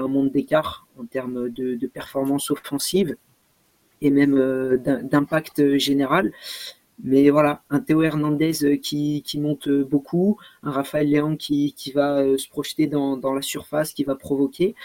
monde 0.09 0.31
d'écart 0.31 0.87
en 0.97 1.05
termes 1.05 1.49
de 1.49 1.87
performance 1.87 2.49
offensive 2.49 3.15
et 4.01 4.09
même 4.09 4.35
d'impact 5.03 5.77
général. 5.77 6.31
Mais 7.01 7.29
voilà, 7.29 7.63
un 7.69 7.79
Théo 7.79 8.03
Hernandez 8.03 8.63
euh, 8.63 8.77
qui, 8.77 9.23
qui 9.23 9.39
monte 9.39 9.67
euh, 9.67 9.83
beaucoup, 9.83 10.37
un 10.61 10.71
Raphaël 10.71 11.09
Léon 11.09 11.35
qui, 11.35 11.73
qui 11.73 11.91
va 11.91 12.19
euh, 12.19 12.37
se 12.37 12.47
projeter 12.47 12.87
dans, 12.87 13.17
dans 13.17 13.33
la 13.33 13.41
surface, 13.41 13.93
qui 13.93 14.03
va 14.03 14.15
provoquer. 14.15 14.75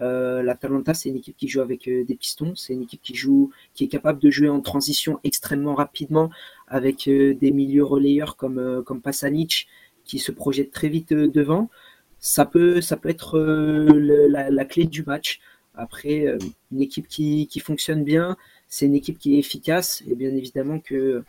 Euh, 0.00 0.42
L'Atalanta, 0.42 0.94
c'est 0.94 1.08
une 1.10 1.16
équipe 1.16 1.36
qui 1.36 1.48
joue 1.48 1.60
avec 1.60 1.88
des 1.88 2.14
pistons, 2.16 2.54
c'est 2.56 2.72
une 2.72 2.82
équipe 2.82 3.02
qui 3.02 3.14
joue, 3.14 3.50
qui 3.74 3.84
est 3.84 3.88
capable 3.88 4.18
de 4.18 4.30
jouer 4.30 4.48
en 4.48 4.60
transition 4.60 5.20
extrêmement 5.22 5.74
rapidement 5.74 6.30
avec 6.66 7.04
des 7.08 7.52
milieux 7.52 7.84
relayeurs 7.84 8.36
comme 8.36 8.82
comme 8.84 9.00
qui 10.04 10.18
se 10.18 10.32
projette 10.32 10.72
très 10.72 10.88
vite 10.88 11.12
devant. 11.12 11.70
Ça 12.18 12.46
peut 12.46 12.80
ça 12.80 12.96
peut 12.96 13.10
être 13.10 13.38
la, 13.38 14.50
la, 14.50 14.64
clé 14.64 14.86
du 14.86 15.04
match. 15.04 15.40
Après, 15.74 16.26
une 16.72 16.82
équipe 16.82 17.06
qui, 17.06 17.46
qui 17.46 17.60
fonctionne 17.60 18.02
bien, 18.02 18.36
c'est 18.72 18.86
une 18.86 18.94
équipe 18.94 19.18
qui 19.18 19.34
est 19.34 19.38
efficace 19.38 20.02
et 20.08 20.14
bien 20.14 20.30
évidemment 20.30 20.78
que 20.78 21.24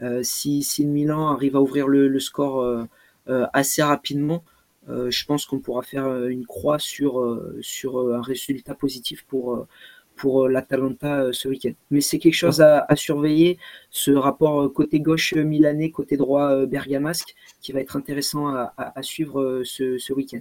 euh, 0.00 0.20
si, 0.22 0.62
si 0.62 0.82
le 0.82 0.88
Milan 0.88 1.28
arrive 1.28 1.54
à 1.54 1.60
ouvrir 1.60 1.88
le, 1.88 2.18
score 2.18 2.62
euh, 2.62 2.84
euh 3.28 3.44
assez 3.52 3.82
rapidement, 3.82 4.42
je 4.88 5.24
pense 5.26 5.44
qu'on 5.44 5.58
pourra 5.58 5.82
faire 5.82 6.26
une 6.26 6.46
croix 6.46 6.78
sur, 6.78 7.42
sur 7.60 8.14
un 8.14 8.22
résultat 8.22 8.74
positif 8.74 9.26
pour, 9.28 9.66
pour 10.14 10.48
l'Atalanta 10.48 11.32
ce 11.32 11.48
week-end. 11.48 11.72
Mais 11.90 12.00
c'est 12.00 12.18
quelque 12.18 12.36
chose 12.36 12.60
à, 12.60 12.86
surveiller, 12.94 13.58
ce 13.90 14.12
rapport 14.12 14.72
côté 14.72 15.00
gauche 15.00 15.34
milanais, 15.34 15.90
côté 15.90 16.16
droit 16.16 16.64
bergamasque, 16.66 17.34
qui 17.60 17.72
va 17.72 17.80
être 17.80 17.96
intéressant 17.96 18.46
à, 18.46 19.02
suivre 19.02 19.62
ce, 19.64 20.12
week-end. 20.12 20.40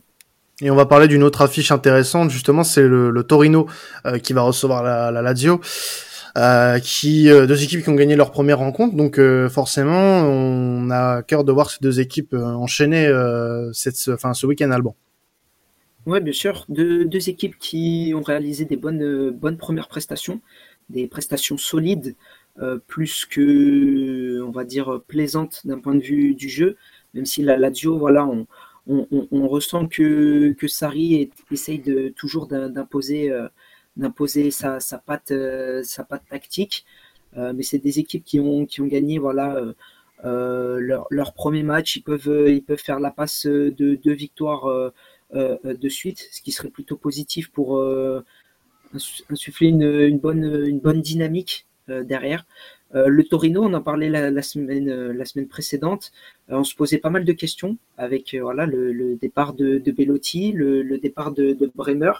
Et 0.61 0.69
on 0.69 0.75
va 0.75 0.85
parler 0.85 1.07
d'une 1.07 1.23
autre 1.23 1.41
affiche 1.41 1.71
intéressante, 1.71 2.29
justement, 2.29 2.63
c'est 2.63 2.87
le, 2.87 3.23
Torino 3.23 3.65
qui 4.21 4.33
va 4.33 4.43
recevoir 4.43 4.83
la 4.83 5.21
Lazio. 5.23 5.59
Euh, 6.37 6.79
qui 6.79 7.29
euh, 7.29 7.47
deux 7.47 7.63
équipes 7.63 7.81
qui 7.81 7.89
ont 7.89 7.95
gagné 7.95 8.17
leur 8.17 8.31
première 8.31 8.59
rencontre. 8.59 8.95
Donc 8.95 9.19
euh, 9.19 9.47
forcément, 9.47 10.21
on 10.23 10.89
a 10.91 11.23
cœur 11.23 11.45
de 11.45 11.51
voir 11.53 11.69
ces 11.69 11.77
deux 11.81 12.01
équipes 12.01 12.33
enchaîner 12.33 13.09
cette, 13.71 14.09
enfin, 14.09 14.33
ce 14.33 14.45
week-end 14.45 14.71
Alban. 14.71 14.95
Oui, 16.05 16.19
bien 16.19 16.33
sûr. 16.33 16.65
Deux, 16.69 17.29
équipes 17.29 17.57
qui 17.57 18.13
ont 18.15 18.21
réalisé 18.21 18.65
des 18.65 18.75
bonnes, 18.75 19.31
bonnes 19.31 19.57
premières 19.57 19.87
prestations, 19.87 20.41
des 20.89 21.07
prestations 21.07 21.57
solides, 21.57 22.15
plus 22.85 23.25
que, 23.25 24.41
on 24.41 24.51
va 24.51 24.65
dire, 24.65 25.01
plaisantes 25.07 25.61
d'un 25.65 25.79
point 25.79 25.95
de 25.95 26.03
vue 26.03 26.35
du 26.35 26.47
jeu. 26.47 26.75
Même 27.15 27.25
si 27.25 27.41
la 27.41 27.57
Lazio, 27.57 27.97
voilà, 27.97 28.27
on, 28.27 28.45
on, 28.87 29.47
ressent 29.47 29.87
que, 29.87 30.51
que 30.51 30.67
Sarri 30.67 31.31
essaye 31.49 31.79
de, 31.79 32.09
toujours 32.09 32.45
d'imposer 32.45 33.31
d'imposer 33.97 34.51
sa, 34.51 34.79
patte, 35.05 35.31
euh, 35.31 35.83
sa 35.83 36.03
patte 36.03 36.23
tactique. 36.29 36.85
Euh, 37.37 37.53
mais 37.53 37.63
c'est 37.63 37.79
des 37.79 37.99
équipes 37.99 38.23
qui 38.23 38.39
ont, 38.39 38.65
gagné 38.79 39.17
voilà, 39.17 39.61
euh, 40.23 40.79
leur, 41.09 41.33
premier 41.33 41.63
match. 41.63 41.97
Ils 41.97 42.03
peuvent, 42.03 42.77
faire 42.77 42.99
la 42.99 43.11
passe 43.11 43.45
de 43.45 43.95
deux 43.95 44.13
victoires 44.13 44.69
de 45.33 45.89
suite, 45.89 46.27
ce 46.31 46.41
qui 46.41 46.51
serait 46.51 46.69
plutôt 46.69 46.95
positif 46.95 47.51
pour 47.51 47.83
insuffler 49.29 49.67
une, 49.67 50.17
bonne, 50.17 51.01
dynamique 51.01 51.67
derrière. 51.89 52.45
le 52.93 53.23
Torino, 53.23 53.63
on 53.63 53.73
en 53.73 53.81
parlait 53.81 54.09
la, 54.09 54.41
semaine, 54.41 55.11
la 55.11 55.25
semaine 55.25 55.49
précédente. 55.49 56.13
on 56.47 56.63
se 56.63 56.73
posait 56.73 56.99
pas 56.99 57.09
mal 57.09 57.25
de 57.25 57.33
questions 57.33 57.77
avec 57.97 58.33
voilà, 58.39 58.65
le, 58.65 59.17
départ 59.17 59.53
de, 59.53 59.79
Bellotti, 59.91 60.53
le, 60.53 60.97
départ 60.99 61.33
de 61.33 61.69
Bremer 61.75 62.13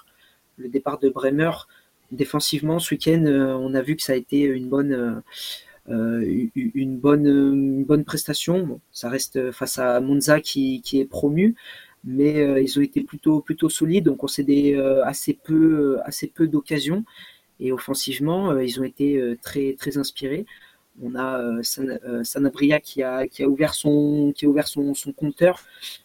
le 0.58 0.70
départ 0.70 1.00
de 1.00 1.10
Bremer 1.10 1.52
défensivement 2.12 2.80
ce 2.80 2.94
week-end, 2.94 3.24
euh, 3.26 3.54
on 3.54 3.74
a 3.74 3.82
vu 3.82 3.96
que 3.96 4.04
ça 4.04 4.14
a 4.14 4.16
été 4.16 4.42
une 4.42 4.70
bonne, 4.70 4.94
euh, 4.94 5.16
euh, 5.90 6.50
prestation. 8.04 8.80
ça 8.92 9.10
reste 9.10 9.52
face 9.52 9.80
à 9.80 10.00
Monza 10.02 10.42
qui, 10.42 10.82
est 10.94 11.06
promu, 11.06 11.56
mais 12.04 12.64
ils 12.64 12.80
ont 12.80 12.82
été 12.82 13.02
plutôt, 13.02 13.42
plutôt 13.42 13.70
solides, 13.70 14.06
donc 14.06 14.16
on 14.16 14.28
concédé 14.28 14.76
assez 15.04 15.34
peu, 15.34 16.00
assez 16.04 16.28
peu 16.28 16.48
d'occasions. 16.48 17.04
Et 17.60 17.72
offensivement, 17.72 18.58
ils 18.60 18.80
ont 18.80 18.84
été 18.84 19.38
très, 19.42 19.76
très 19.78 19.98
inspirés. 19.98 20.46
On 21.02 21.16
a 21.16 21.62
Sanabria 22.24 22.80
qui 22.80 23.04
a, 23.04 23.28
qui 23.28 23.44
a 23.44 23.48
ouvert 23.48 23.74
son, 23.74 24.32
qui 24.36 24.46
a 24.46 24.50
ouvert 24.50 24.68
son, 24.68 24.94
compteur 25.16 25.62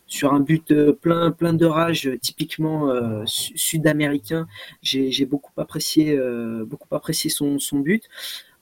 sur 0.06 0.34
un 0.34 0.40
but 0.40 0.72
euh, 0.72 0.92
plein, 0.92 1.30
plein 1.30 1.54
de 1.54 1.64
rage, 1.64 2.08
euh, 2.08 2.18
typiquement 2.18 2.90
euh, 2.90 3.22
sud-américain. 3.26 4.48
J'ai 4.82 5.26
beaucoup 5.26 5.52
apprécié, 5.56 6.18
beaucoup 6.66 6.94
apprécié 6.94 7.30
son, 7.30 7.58
son, 7.58 7.78
but. 7.78 8.04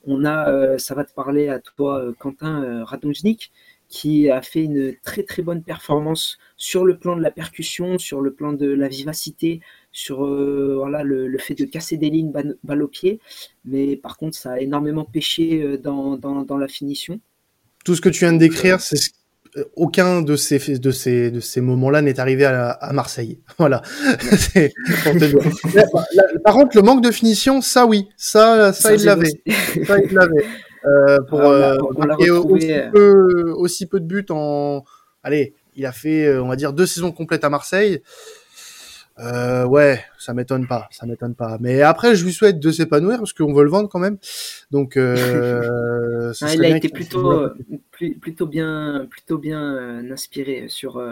On 0.07 0.25
a, 0.25 0.79
ça 0.79 0.95
va 0.95 1.05
te 1.05 1.13
parler 1.13 1.49
à 1.49 1.59
toi, 1.59 2.13
Quentin 2.19 2.85
Radonjnik, 2.85 3.51
qui 3.89 4.31
a 4.31 4.43
fait 4.43 4.65
une 4.65 4.95
très 5.03 5.23
très 5.23 5.43
bonne 5.43 5.63
performance 5.63 6.39
sur 6.57 6.85
le 6.85 6.99
plan 6.99 7.17
de 7.17 7.23
la 7.23 7.31
percussion, 7.31 7.99
sur 7.99 8.21
le 8.21 8.33
plan 8.33 8.53
de 8.53 8.67
la 8.67 8.89
vivacité, 8.89 9.61
sur 9.93 10.19
voilà, 10.19 11.03
le, 11.03 11.39
fait 11.39 11.55
de 11.55 11.65
casser 11.65 11.97
des 11.97 12.11
lignes 12.11 12.33
balle 12.63 12.83
au 12.83 12.89
pied. 12.89 13.21
Mais 13.65 13.97
par 13.97 14.19
contre, 14.19 14.37
ça 14.37 14.53
a 14.53 14.59
énormément 14.59 15.05
pêché 15.05 15.79
dans, 15.79 16.17
dans, 16.17 16.43
dans 16.43 16.59
la 16.59 16.69
finition. 16.69 17.21
Tout 17.85 17.95
ce 17.95 18.01
que 18.01 18.09
tu 18.11 18.21
viens 18.21 18.33
de 18.33 18.39
décrire, 18.39 18.81
c'est 18.81 18.97
ce 18.97 19.11
aucun 19.77 20.23
de 20.23 20.37
ces 20.37 20.79
de 20.79 20.91
ces 20.91 21.31
de 21.31 21.41
ces 21.41 21.61
moments-là 21.61 22.03
n'est 22.03 22.21
arrivé 22.21 22.45
à, 22.45 22.71
à, 22.71 22.93
Marseille. 22.93 23.39
Voilà. 23.59 23.83
Par 26.45 26.55
contre, 26.55 26.77
le 26.77 26.83
manque 26.83 27.03
de 27.03 27.11
finition, 27.11 27.61
ça 27.61 27.87
oui, 27.87 28.09
ça 28.17 28.73
ça, 28.73 28.95
il 28.95 29.05
l'avait. 29.05 29.43
Ça 29.87 29.99
il 29.99 30.13
l'avait. 30.13 30.47
Euh, 30.85 31.19
pour 31.29 31.41
euh, 31.41 31.77
aussi, 31.79 32.73
peu, 32.93 33.53
aussi 33.53 33.87
peu 33.87 34.01
de 34.01 34.07
buts 34.07 34.27
en. 34.31 34.85
Allez, 35.23 35.55
il 35.79 35.87
a 35.87 35.93
fait, 35.93 36.27
euh, 36.27 36.43
on 36.43 36.49
va 36.49 36.57
dire, 36.57 36.73
deux 36.73 36.87
saisons 36.87 37.13
complètes 37.13 37.45
à 37.45 37.51
Marseille. 37.51 38.03
Euh, 39.21 39.65
ouais, 39.65 40.05
ça 40.19 40.35
m'étonne 40.35 40.67
pas, 40.69 40.89
ça 40.91 41.07
m'étonne 41.07 41.35
pas. 41.35 41.57
Mais 41.61 41.83
après, 41.83 42.15
je 42.15 42.25
lui 42.25 42.33
souhaite 42.33 42.61
de 42.61 42.71
s'épanouir 42.71 43.19
parce 43.19 43.33
qu'on 43.33 43.53
veut 43.53 43.65
le 43.65 43.71
vendre 43.71 43.89
quand 43.89 43.99
même. 43.99 44.19
Donc, 44.71 44.97
euh, 44.97 46.33
ah, 46.41 46.55
il 46.55 46.65
a 46.65 46.77
été 46.77 46.89
plutôt, 46.89 47.49
plutôt 48.21 48.47
bien, 48.47 49.07
plutôt 49.11 49.39
bien 49.39 50.11
inspiré 50.11 50.67
sur 50.69 51.03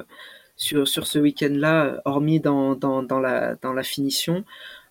sur 0.57 0.87
sur 0.87 1.07
ce 1.07 1.19
week-end-là, 1.19 2.01
hormis 2.05 2.41
dans, 2.41 2.75
dans, 2.75 3.03
dans 3.03 3.21
la 3.21 3.57
dans 3.57 3.73
la 3.73 3.83
finition. 3.83 4.45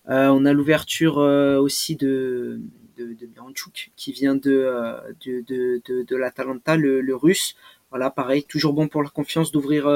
on 0.06 0.44
a 0.44 0.52
l'ouverture 0.52 1.16
aussi 1.16 1.96
de 1.96 2.60
de, 2.96 3.14
de 3.14 3.28
qui 3.96 4.12
vient 4.12 4.34
de 4.34 4.70
de 5.24 5.40
de, 5.46 5.82
de, 5.86 6.02
de 6.02 6.16
l'Atalanta, 6.16 6.76
le, 6.76 7.14
russe. 7.14 7.56
Voilà, 7.90 8.10
pareil, 8.10 8.44
toujours 8.44 8.72
bon 8.72 8.88
pour 8.88 9.02
la 9.02 9.08
confiance 9.10 9.52
d'ouvrir 9.52 9.86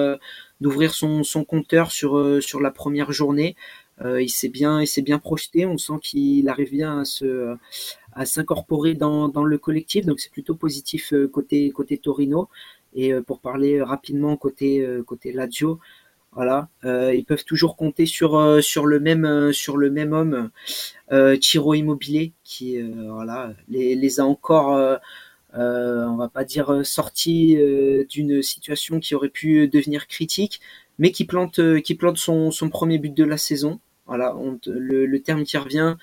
d'ouvrir 0.61 0.95
son, 0.95 1.23
son 1.25 1.45
compteur 1.45 1.91
sur, 1.91 2.17
euh, 2.19 2.41
sur 2.41 2.61
la 2.61 2.71
première 2.71 3.13
journée. 3.13 3.57
Euh, 4.03 4.23
il 4.23 4.31
s'est 4.31 4.49
bien, 4.49 4.81
il 4.81 4.87
s'est 4.87 5.03
bien 5.03 5.19
projeté. 5.19 5.67
On 5.67 5.79
sent 5.79 5.95
qu'il 6.03 6.49
arrive 6.49 6.71
bien 6.71 7.01
à 7.01 7.05
se, 7.05 7.57
à 8.13 8.27
s'incorporer 8.27 8.95
dans, 8.95 9.29
dans 9.29 9.45
le 9.45 9.59
collectif. 9.59 10.07
Donc 10.07 10.21
c'est 10.21 10.33
plutôt 10.33 10.55
positif 10.55 11.13
euh, 11.13 11.29
côté, 11.29 11.71
côté 11.71 11.99
Torino. 11.99 12.49
Et 12.93 13.15
pour 13.21 13.39
parler 13.39 13.81
rapidement 13.81 14.37
côté, 14.37 14.85
côté 15.07 15.31
Lazio, 15.31 15.79
voilà, 16.33 16.69
ils 16.85 17.25
peuvent 17.27 17.45
toujours 17.45 17.77
compter 17.77 18.07
sur 18.07 18.63
sur 18.63 18.87
le 18.87 19.01
même 19.01 19.53
sur 19.53 19.77
le 19.77 19.91
même 19.91 20.13
homme, 20.13 20.51
euh, 21.13 21.37
Chiro 21.41 21.75
Immobilier, 21.75 22.33
qui 22.45 22.81
voilà 22.81 23.53
les, 23.69 23.97
les 23.97 24.21
a 24.21 24.25
encore 24.25 24.99
euh, 25.55 26.05
on 26.07 26.17
va 26.17 26.29
pas 26.29 26.45
dire 26.45 26.73
euh, 26.73 26.85
sorti 26.85 27.57
euh, 27.57 28.05
d'une 28.09 28.41
situation 28.43 29.01
qui 29.01 29.15
aurait 29.17 29.29
pu 29.29 29.67
devenir 29.69 30.07
critique, 30.07 30.61
mais 30.99 31.11
qui 31.11 31.25
plante, 31.25 31.61
qui 31.83 31.95
plante 31.97 32.19
son, 32.19 32.51
son 32.51 32.69
premier 32.71 32.99
but 32.99 33.15
de 33.15 33.25
la 33.25 33.37
saison. 33.37 33.81
Voilà, 34.07 34.35
le, 34.67 35.07
le, 35.07 35.23
terme 35.23 35.45
qui 35.45 35.57
revient 35.57 35.97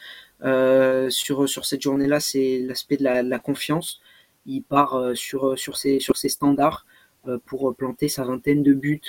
sur 1.09 1.49
sur 1.49 1.65
cette 1.65 1.81
journée-là, 1.81 2.19
c'est 2.19 2.59
l'aspect 2.59 2.97
de 2.97 3.03
la, 3.03 3.21
la, 3.23 3.39
confiance. 3.39 4.01
Il 4.45 4.61
part 4.63 5.11
sur 5.15 5.59
sur 5.59 5.77
ses 5.77 5.99
sur 5.99 6.15
ses 6.17 6.29
standards 6.29 6.85
pour 7.45 7.75
planter 7.75 8.07
sa 8.07 8.23
vingtaine 8.23 8.63
de 8.63 8.73
buts, 8.73 9.01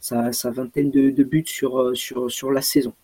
sa, 0.00 0.32
sa, 0.32 0.50
vingtaine 0.50 0.90
de, 0.90 1.10
de, 1.10 1.24
buts 1.24 1.44
sur 1.46 1.96
sur 1.96 2.30
sur 2.30 2.52
la 2.52 2.62
saison. 2.62 2.94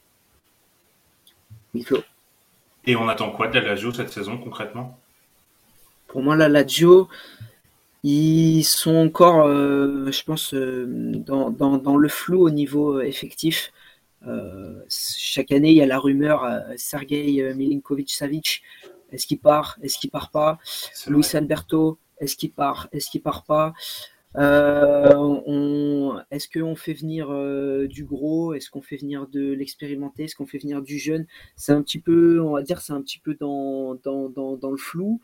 Et 2.87 2.97
on 2.97 3.09
attend 3.09 3.31
quoi 3.31 3.49
de 3.49 3.59
la 3.59 3.69
Lazio 3.69 3.93
cette 3.93 4.11
saison 4.11 4.39
concrètement? 4.39 4.99
Pour 6.07 6.23
moi, 6.23 6.37
la 6.37 6.49
Lazio, 6.49 7.09
ils 8.05 8.65
sont 8.65 8.95
encore, 8.95 9.47
euh, 9.47 10.11
je 10.13 10.23
pense, 10.25 10.53
euh, 10.55 10.85
dans, 10.87 11.51
dans, 11.51 11.97
le 11.97 12.09
flou 12.09 12.43
au 12.43 12.51
niveau 12.51 12.99
euh, 12.99 13.03
effectif. 13.03 13.73
chaque 14.89 15.53
année, 15.53 15.71
il 15.71 15.77
y 15.77 15.83
a 15.83 15.87
la 15.87 15.99
rumeur 15.99 16.47
Sergei 16.77 17.53
Milinkovic-Savic. 17.55 18.63
Est-ce 19.11 19.27
qu'il 19.27 19.39
part? 19.39 19.79
Est-ce 19.83 19.99
qu'il 19.99 20.11
part 20.11 20.31
pas? 20.31 20.59
Luis 21.07 21.27
Alberto, 21.35 21.99
est-ce 22.19 22.37
qu'il 22.37 22.51
part? 22.51 22.89
Est-ce 22.93 23.11
qu'il 23.11 23.23
part 23.23 23.45
pas? 23.45 23.75
Est-ce 26.31 26.49
qu'on 26.49 26.75
fait 26.77 26.95
venir 26.95 27.29
du 27.89 28.05
gros? 28.05 28.55
Est-ce 28.55 28.71
qu'on 28.71 28.83
fait 28.83 28.97
venir 28.97 29.27
de 29.29 29.53
l'expérimenté? 29.53 30.25
Est-ce 30.25 30.35
qu'on 30.35 30.47
fait 30.47 30.59
venir 30.59 30.83
du 30.83 30.99
jeune? 30.99 31.27
C'est 31.57 31.73
un 31.73 31.83
petit 31.83 32.01
peu, 32.01 32.41
on 32.41 32.53
va 32.53 32.63
dire, 32.63 32.81
un 32.89 33.03
petit 33.03 33.19
peu 33.19 33.35
dans, 33.35 33.99
le 34.03 34.77
flou. 34.77 35.21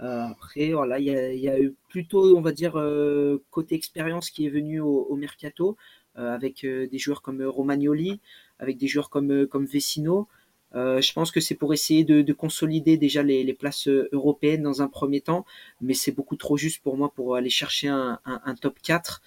Euh, 0.00 0.26
après, 0.26 0.72
il 0.98 1.04
y 1.04 1.48
a, 1.48 1.60
eu 1.60 1.74
plutôt, 1.88 2.36
on 2.36 2.40
va 2.40 2.52
dire, 2.52 2.76
euh, 2.76 3.42
côté 3.50 3.74
expérience 3.74 4.30
qui 4.30 4.46
est 4.46 4.50
venu 4.50 4.80
au, 4.80 5.16
mercato, 5.16 5.76
euh, 6.18 6.34
avec 6.34 6.66
des 6.66 6.98
joueurs 6.98 7.22
comme 7.22 7.42
Romagnoli, 7.42 8.20
avec 8.58 8.76
des 8.76 8.88
joueurs 8.88 9.10
comme, 9.10 9.46
comme 9.46 9.66
Vecino. 9.66 10.28
Je 10.74 11.12
pense 11.12 11.30
que 11.30 11.40
c'est 11.40 11.54
pour 11.54 11.72
essayer 11.72 12.04
de, 12.04 12.32
consolider 12.32 12.96
déjà 12.96 13.22
les, 13.22 13.54
places 13.54 13.88
européennes 14.12 14.62
dans 14.62 14.82
un 14.82 14.88
premier 14.88 15.20
temps, 15.20 15.46
mais 15.80 15.94
c'est 15.94 16.12
beaucoup 16.12 16.36
trop 16.36 16.56
juste 16.56 16.82
pour 16.82 16.96
moi 16.96 17.12
pour 17.14 17.36
aller 17.36 17.50
chercher 17.50 17.88
un, 17.88 18.18
top 18.60 18.78
4. 18.82 19.22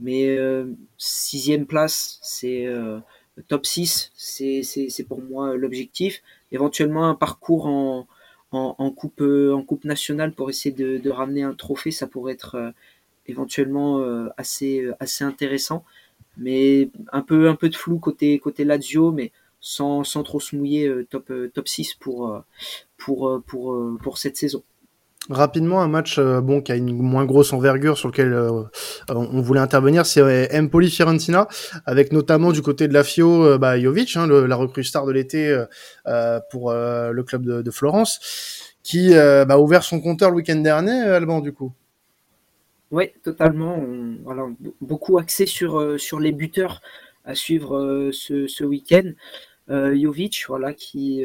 Mais 0.00 0.38
sixième 0.98 1.66
place, 1.66 2.18
c'est 2.22 2.66
top 3.48 3.66
6, 3.66 4.12
c'est 4.14 5.04
pour 5.08 5.22
moi 5.22 5.56
l'objectif. 5.56 6.22
Éventuellement 6.52 7.08
un 7.08 7.14
parcours 7.14 7.66
en, 7.66 8.06
en, 8.52 8.90
coupe 8.90 9.20
euh, 9.20 9.54
en 9.54 9.62
coupe 9.62 9.84
nationale 9.84 10.32
pour 10.32 10.50
essayer 10.50 10.74
de, 10.74 11.10
ramener 11.10 11.42
un 11.42 11.54
trophée, 11.54 11.90
ça 11.90 12.06
pourrait 12.06 12.34
être 12.34 12.56
euh, 12.56 12.70
éventuellement 13.26 14.00
euh, 14.00 14.28
assez 14.36 14.90
assez 15.00 15.24
intéressant. 15.24 15.84
Mais 16.38 16.88
un 17.12 17.22
peu 17.22 17.48
un 17.48 17.56
peu 17.56 17.68
de 17.68 17.76
flou 17.76 17.98
côté 17.98 18.38
côté 18.38 18.64
Lazio, 18.64 19.12
mais 19.12 19.32
sans, 19.62 20.04
sans 20.04 20.22
trop 20.22 20.40
se 20.40 20.54
mouiller 20.54 20.92
top, 21.08 21.32
top 21.54 21.68
6 21.68 21.94
pour, 21.94 22.42
pour, 22.98 23.40
pour, 23.46 23.78
pour 24.02 24.18
cette 24.18 24.36
saison. 24.36 24.62
Rapidement, 25.30 25.80
un 25.80 25.88
match 25.88 26.18
bon 26.18 26.60
qui 26.60 26.72
a 26.72 26.76
une 26.76 26.92
moins 27.00 27.24
grosse 27.24 27.52
envergure 27.52 27.96
sur 27.96 28.08
lequel 28.08 28.36
on 29.08 29.40
voulait 29.40 29.60
intervenir, 29.60 30.04
c'est 30.04 30.54
Empoli 30.54 30.90
Fiorentina, 30.90 31.46
avec 31.86 32.12
notamment 32.12 32.50
du 32.50 32.60
côté 32.60 32.88
de 32.88 32.92
la 32.92 33.04
Fio, 33.04 33.56
bah, 33.56 33.78
Jovic, 33.78 34.16
hein, 34.16 34.26
la 34.26 34.56
recrue 34.56 34.82
star 34.82 35.06
de 35.06 35.12
l'été 35.12 35.56
pour 36.50 36.72
le 36.72 37.22
club 37.22 37.46
de, 37.46 37.62
de 37.62 37.70
Florence, 37.70 38.74
qui 38.82 39.10
bah, 39.10 39.46
a 39.48 39.58
ouvert 39.58 39.84
son 39.84 40.00
compteur 40.00 40.30
le 40.30 40.36
week-end 40.36 40.56
dernier, 40.56 41.00
Alban, 41.02 41.40
du 41.40 41.52
coup. 41.52 41.72
Oui, 42.92 43.10
totalement. 43.22 43.82
voilà, 44.22 44.46
beaucoup 44.82 45.18
axé 45.18 45.46
sur, 45.46 45.80
euh, 45.80 45.96
sur 45.96 46.20
les 46.20 46.30
buteurs 46.30 46.82
à 47.24 47.34
suivre 47.34 47.78
euh, 47.78 48.10
ce, 48.12 48.46
ce 48.46 48.64
week-end. 48.64 49.12
Euh, 49.70 49.96
Jovic, 50.00 50.44
voilà, 50.48 50.74
qui 50.74 51.24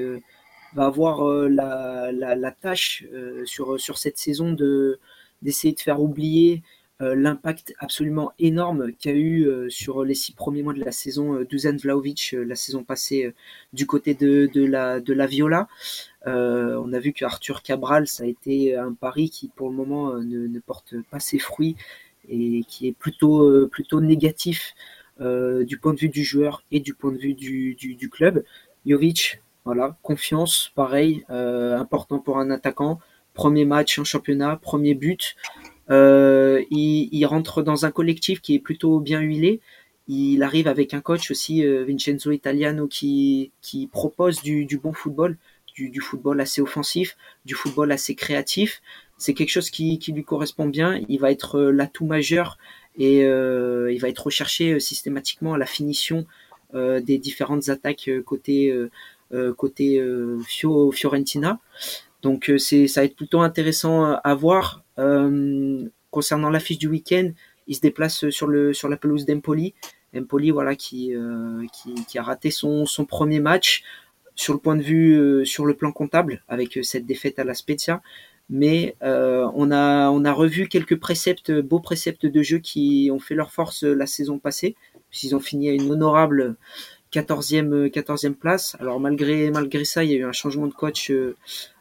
va 0.73 0.85
avoir 0.85 1.23
la, 1.49 2.11
la, 2.11 2.51
tâche 2.51 3.05
sur, 3.45 3.79
sur 3.79 3.97
cette 3.97 4.17
saison 4.17 4.51
de 4.53 4.99
d'essayer 5.41 5.73
de 5.73 5.79
faire 5.79 6.01
oublier 6.01 6.63
l'impact 6.99 7.75
absolument 7.77 8.31
énorme 8.39 8.91
qu'a 8.93 9.13
eu 9.13 9.47
sur 9.69 10.03
les 10.03 10.15
six 10.15 10.33
premiers 10.33 10.63
mois 10.63 10.73
de 10.73 10.83
la 10.83 10.91
saison 10.91 11.43
Dusan 11.43 11.77
Vlaovic 11.77 12.35
la 12.37 12.55
saison 12.55 12.83
passée 12.83 13.33
du 13.71 13.85
côté 13.85 14.15
de, 14.15 14.49
de, 14.51 14.65
la, 14.65 14.99
de 14.99 15.13
la 15.13 15.27
Viola. 15.27 15.67
Euh, 16.27 16.79
on 16.83 16.91
a 16.93 16.99
vu 16.99 17.13
que 17.13 17.23
Arthur 17.23 17.63
Cabral, 17.63 18.07
ça 18.07 18.23
a 18.23 18.25
été 18.25 18.75
un 18.75 18.93
pari 18.93 19.29
qui 19.29 19.47
pour 19.47 19.69
le 19.69 19.75
moment 19.75 20.11
euh, 20.11 20.21
ne, 20.21 20.59
porte 20.59 20.95
pas 21.09 21.19
ses 21.19 21.39
fruits 21.39 21.75
et 22.27 22.63
qui 22.67 22.87
est 22.87 22.91
plutôt, 22.91 23.43
euh, 23.43 23.69
plutôt 23.71 24.01
négatif 24.01 24.75
du 25.19 25.77
point 25.79 25.93
de 25.93 25.99
vue 25.99 26.09
du 26.09 26.23
joueur 26.23 26.63
et 26.71 26.79
du 26.79 26.93
point 26.93 27.11
de 27.11 27.17
vue 27.17 27.33
du, 27.33 27.75
du, 27.75 28.09
club. 28.09 28.43
Jovic, 28.85 29.41
voilà, 29.65 29.97
confiance, 30.01 30.71
pareil, 30.75 31.25
important 31.29 32.19
pour 32.19 32.37
un 32.37 32.51
attaquant. 32.51 32.99
Premier 33.33 33.65
match 33.65 33.99
en 33.99 34.03
championnat, 34.03 34.55
premier 34.57 34.93
but. 34.93 35.35
il, 35.89 37.25
rentre 37.25 37.61
dans 37.61 37.85
un 37.85 37.91
collectif 37.91 38.41
qui 38.41 38.55
est 38.55 38.59
plutôt 38.59 38.99
bien 38.99 39.19
huilé. 39.19 39.59
Il 40.07 40.41
arrive 40.43 40.67
avec 40.67 40.93
un 40.93 41.01
coach 41.01 41.31
aussi, 41.31 41.65
Vincenzo 41.65 42.31
Italiano, 42.31 42.87
qui, 42.87 43.51
qui 43.61 43.87
propose 43.87 44.41
du, 44.41 44.65
du 44.65 44.77
bon 44.77 44.93
football 44.93 45.37
du, 45.85 46.01
football 46.01 46.41
assez 46.41 46.61
offensif, 46.61 47.17
du 47.45 47.53
football 47.53 47.91
assez 47.91 48.15
créatif. 48.15 48.81
C'est 49.17 49.33
quelque 49.33 49.49
chose 49.49 49.69
qui, 49.69 49.99
lui 50.07 50.23
correspond 50.23 50.67
bien. 50.67 51.01
Il 51.07 51.19
va 51.19 51.31
être 51.31 51.57
euh, 51.57 51.71
l'atout 51.71 52.05
majeur 52.05 52.57
et 52.97 53.23
euh, 53.23 53.91
il 53.91 53.99
va 53.99 54.09
être 54.09 54.25
recherché 54.25 54.73
euh, 54.73 54.79
systématiquement 54.79 55.53
à 55.53 55.57
la 55.57 55.65
finition 55.65 56.25
des 56.73 57.17
différentes 57.17 57.69
attaques 57.69 58.09
côté 58.25 58.75
côté 59.55 60.03
Fiorentina. 60.45 61.59
Donc 62.21 62.51
c'est 62.57 62.89
ça 62.89 63.01
va 63.01 63.05
être 63.05 63.15
plutôt 63.15 63.39
intéressant 63.39 64.03
à 64.03 64.35
voir. 64.35 64.83
concernant 66.11 66.49
l'affiche 66.49 66.77
du 66.77 66.89
week-end, 66.89 67.31
il 67.67 67.75
se 67.75 67.79
déplace 67.79 68.29
sur 68.29 68.47
le 68.47 68.73
sur 68.73 68.89
la 68.89 68.97
pelouse 68.97 69.25
d'Empoli. 69.25 69.75
Empoli 70.13 70.51
voilà 70.51 70.75
qui, 70.75 71.13
qui, 72.07 72.19
a 72.19 72.23
raté 72.23 72.51
son, 72.51 72.85
son 72.85 73.05
premier 73.05 73.39
match 73.39 73.81
sur 74.37 74.53
le 74.53 74.59
point 74.59 74.75
de 74.75 74.83
vue, 74.83 75.19
euh, 75.19 75.43
sur 75.43 75.65
le 75.65 75.73
plan 75.73 75.91
comptable, 75.91 76.43
avec 76.47 76.77
euh, 76.77 76.83
cette 76.83 77.05
défaite 77.05 77.39
à 77.39 77.43
la 77.43 77.55
Spezia. 77.55 78.01
Mais 78.49 78.95
euh, 79.03 79.49
on, 79.55 79.71
a, 79.71 80.09
on 80.09 80.23
a 80.23 80.31
revu 80.31 80.67
quelques 80.67 80.97
préceptes, 80.97 81.51
beaux 81.51 81.79
préceptes 81.79 82.25
de 82.25 82.41
jeu 82.41 82.59
qui 82.59 83.09
ont 83.11 83.19
fait 83.19 83.35
leur 83.35 83.51
force 83.51 83.83
la 83.83 84.05
saison 84.05 84.39
passée, 84.39 84.75
puisqu'ils 85.09 85.35
ont 85.35 85.39
fini 85.39 85.69
à 85.69 85.73
une 85.73 85.91
honorable 85.91 86.55
14e, 87.13 87.89
14e 87.89 88.35
place. 88.35 88.77
Alors 88.79 88.99
malgré, 88.99 89.51
malgré 89.51 89.83
ça, 89.83 90.03
il 90.03 90.11
y 90.11 90.13
a 90.13 90.17
eu 90.17 90.25
un 90.25 90.31
changement 90.31 90.67
de 90.67 90.73
coach 90.73 91.11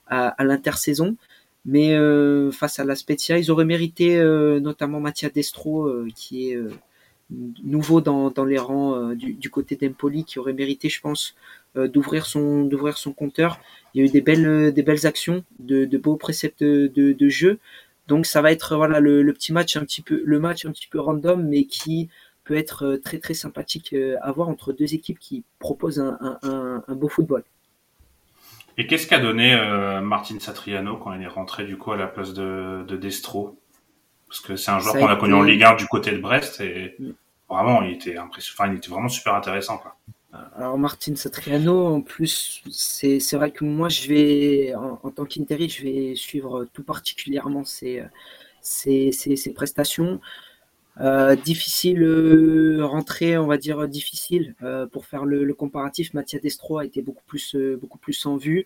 à, 0.08 0.28
à 0.28 0.44
l'intersaison. 0.44 1.16
Mais 1.64 1.96
face 2.52 2.78
à 2.78 2.84
la 2.84 2.94
Spezia, 2.94 3.38
ils 3.38 3.50
auraient 3.50 3.64
mérité 3.64 4.18
notamment 4.60 5.00
Mattia 5.00 5.30
Destro, 5.30 5.90
qui 6.14 6.50
est 6.50 6.58
nouveau 7.64 8.00
dans, 8.00 8.30
dans 8.30 8.44
les 8.44 8.58
rangs 8.58 9.14
du, 9.14 9.34
du, 9.34 9.50
côté 9.50 9.74
d'Empoli, 9.74 10.24
qui 10.24 10.38
aurait 10.38 10.52
mérité, 10.52 10.88
je 10.88 11.00
pense, 11.00 11.34
euh, 11.34 11.65
d'ouvrir 11.76 12.26
son 12.26 12.64
d'ouvrir 12.64 12.96
son 12.98 13.12
compteur. 13.12 13.60
Il 13.94 14.00
y 14.00 14.02
a 14.02 14.06
eu 14.06 14.10
des 14.10 14.20
belles 14.20 14.72
des 14.72 14.82
belles 14.82 15.06
actions, 15.06 15.44
de, 15.58 15.84
de 15.84 15.98
beaux 15.98 16.16
préceptes 16.16 16.62
de, 16.62 16.88
de, 16.88 17.28
jeu. 17.28 17.58
Donc 18.08 18.26
ça 18.26 18.42
va 18.42 18.52
être 18.52 18.76
voilà 18.76 19.00
le, 19.00 19.22
le, 19.22 19.32
petit 19.32 19.52
match 19.52 19.76
un 19.76 19.84
petit 19.84 20.02
peu 20.02 20.22
le 20.24 20.38
match 20.38 20.64
un 20.66 20.72
petit 20.72 20.86
peu 20.86 21.00
random, 21.00 21.46
mais 21.46 21.64
qui 21.64 22.08
peut 22.44 22.56
être 22.56 22.84
euh, 22.84 22.96
très 22.98 23.18
très 23.18 23.34
sympathique 23.34 23.92
euh, 23.92 24.16
à 24.22 24.32
voir 24.32 24.48
entre 24.48 24.72
deux 24.72 24.94
équipes 24.94 25.18
qui 25.18 25.44
proposent 25.58 26.00
un, 26.00 26.18
un, 26.42 26.82
un, 26.86 26.94
beau 26.94 27.08
football. 27.08 27.42
Et 28.78 28.86
qu'est-ce 28.86 29.06
qu'a 29.06 29.18
donné 29.18 29.56
Martin 30.02 30.38
Satriano 30.38 30.98
quand 30.98 31.14
il 31.14 31.22
est 31.22 31.26
rentré 31.26 31.64
du 31.64 31.78
coup 31.78 31.92
à 31.92 31.96
la 31.96 32.06
place 32.06 32.34
de, 32.34 32.84
de 32.86 32.96
Destro? 32.96 33.58
Parce 34.28 34.40
que 34.40 34.56
c'est 34.56 34.70
un 34.70 34.80
joueur 34.80 34.94
qu'on 34.94 35.06
a 35.06 35.16
connu 35.16 35.34
en 35.34 35.42
Ligue 35.42 35.62
1 35.62 35.76
du 35.76 35.86
côté 35.86 36.10
de 36.12 36.18
Brest 36.18 36.60
et 36.60 36.94
mm. 36.98 37.10
vraiment 37.48 37.82
il 37.82 37.92
était 37.92 38.16
impressionnant, 38.16 38.56
enfin, 38.58 38.72
il 38.72 38.78
était 38.78 38.90
vraiment 38.90 39.08
super 39.08 39.34
intéressant 39.34 39.78
quoi. 39.78 39.96
Alors 40.56 40.78
Martin 40.78 41.14
Satriano, 41.16 41.86
en 41.86 42.00
plus, 42.00 42.62
c'est 42.70 43.34
vrai 43.34 43.50
que 43.50 43.64
moi, 43.64 43.88
je 43.88 44.08
vais, 44.08 44.74
en, 44.74 45.10
tant 45.10 45.24
qu'Interi, 45.24 45.68
je 45.68 45.82
vais 45.82 46.14
suivre 46.14 46.66
tout 46.72 46.82
particulièrement 46.82 47.64
ses, 47.64 48.02
prestations. 49.54 50.20
Euh, 50.98 51.36
difficile 51.36 52.02
euh, 52.02 52.86
rentrée, 52.86 53.36
on 53.36 53.46
va 53.46 53.58
dire 53.58 53.86
difficile 53.86 54.54
euh, 54.62 54.86
pour 54.86 55.04
faire 55.04 55.26
le, 55.26 55.44
le, 55.44 55.54
comparatif. 55.54 56.14
Mathias 56.14 56.40
Destro 56.40 56.78
a 56.78 56.86
été 56.86 57.02
beaucoup 57.02 57.24
plus, 57.26 57.54
euh, 57.54 57.76
beaucoup 57.78 57.98
plus 57.98 58.24
en 58.24 58.38
vue. 58.38 58.64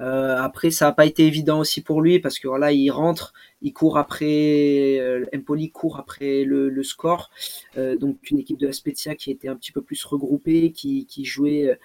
Euh, 0.00 0.36
après, 0.38 0.70
ça 0.70 0.86
n'a 0.86 0.92
pas 0.92 1.06
été 1.06 1.26
évident 1.26 1.60
aussi 1.60 1.80
pour 1.80 2.02
lui 2.02 2.18
parce 2.18 2.38
que 2.38 2.48
voilà, 2.48 2.72
il 2.72 2.90
rentre, 2.90 3.32
il 3.62 3.72
court 3.72 3.96
après, 3.98 4.98
euh, 4.98 5.24
Empoli 5.34 5.70
court 5.70 5.98
après 5.98 6.44
le, 6.44 6.82
score. 6.82 7.30
Euh, 7.76 7.96
donc 7.96 8.30
une 8.30 8.38
équipe 8.38 8.58
de 8.58 8.66
la 8.66 8.72
Spezia 8.72 9.14
qui 9.14 9.30
était 9.30 9.48
un 9.48 9.56
petit 9.56 9.72
peu 9.72 9.82
plus 9.82 10.04
regroupée, 10.04 10.72
qui, 10.72 11.06
jouait 11.24 11.78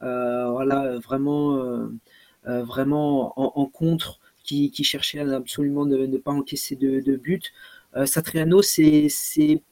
voilà 0.00 0.98
vraiment 0.98 1.88
vraiment 2.46 3.32
en, 3.36 3.66
contre, 3.66 4.20
qui, 4.44 4.72
cherchait 4.84 5.20
absolument 5.20 5.86
ne, 5.86 6.06
ne 6.06 6.18
pas 6.18 6.32
encaisser 6.32 6.76
de, 6.76 7.00
de 7.00 7.16
but. 7.16 7.52
Satriano, 8.04 8.62
c'est 8.62 9.08
c'est 9.08 9.62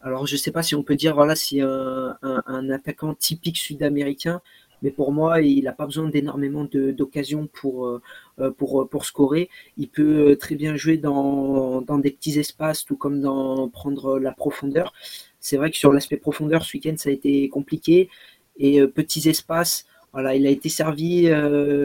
alors 0.00 0.26
je 0.26 0.36
sais 0.36 0.52
pas 0.52 0.62
si 0.62 0.74
on 0.74 0.82
peut 0.82 0.96
dire 0.96 1.14
voilà 1.14 1.34
un, 1.60 2.16
un, 2.22 2.42
un 2.46 2.70
attaquant 2.70 3.14
typique 3.14 3.56
sud-américain 3.56 4.42
mais 4.84 4.90
pour 4.90 5.12
moi, 5.12 5.40
il 5.40 5.64
n'a 5.64 5.72
pas 5.72 5.86
besoin 5.86 6.10
d'énormément 6.10 6.68
d'occasions 6.70 7.48
pour, 7.50 7.86
euh, 7.86 8.02
euh, 8.38 8.50
pour, 8.50 8.82
euh, 8.82 8.84
pour 8.86 9.06
scorer. 9.06 9.48
Il 9.78 9.88
peut 9.88 10.36
très 10.38 10.56
bien 10.56 10.76
jouer 10.76 10.98
dans, 10.98 11.80
dans 11.80 11.98
des 11.98 12.10
petits 12.10 12.38
espaces, 12.38 12.84
tout 12.84 12.96
comme 12.96 13.22
dans 13.22 13.70
prendre 13.70 14.18
la 14.18 14.32
profondeur. 14.32 14.92
C'est 15.40 15.56
vrai 15.56 15.70
que 15.70 15.78
sur 15.78 15.90
l'aspect 15.90 16.18
profondeur, 16.18 16.64
ce 16.64 16.76
week-end, 16.76 16.94
ça 16.98 17.08
a 17.08 17.12
été 17.12 17.48
compliqué. 17.48 18.10
Et 18.58 18.86
petits 18.86 19.26
espaces, 19.26 19.86
voilà, 20.12 20.36
il 20.36 20.46
a 20.46 20.50
été 20.50 20.68
servi 20.68 21.30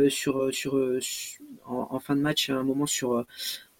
sur, 0.10 0.54
sur, 0.54 0.76
en, 1.66 1.88
en, 1.92 2.00
fin 2.00 2.18
de 2.18 2.22
match 2.22 2.50
à 2.50 2.56
un 2.56 2.64
moment 2.64 2.86
sur 2.86 3.26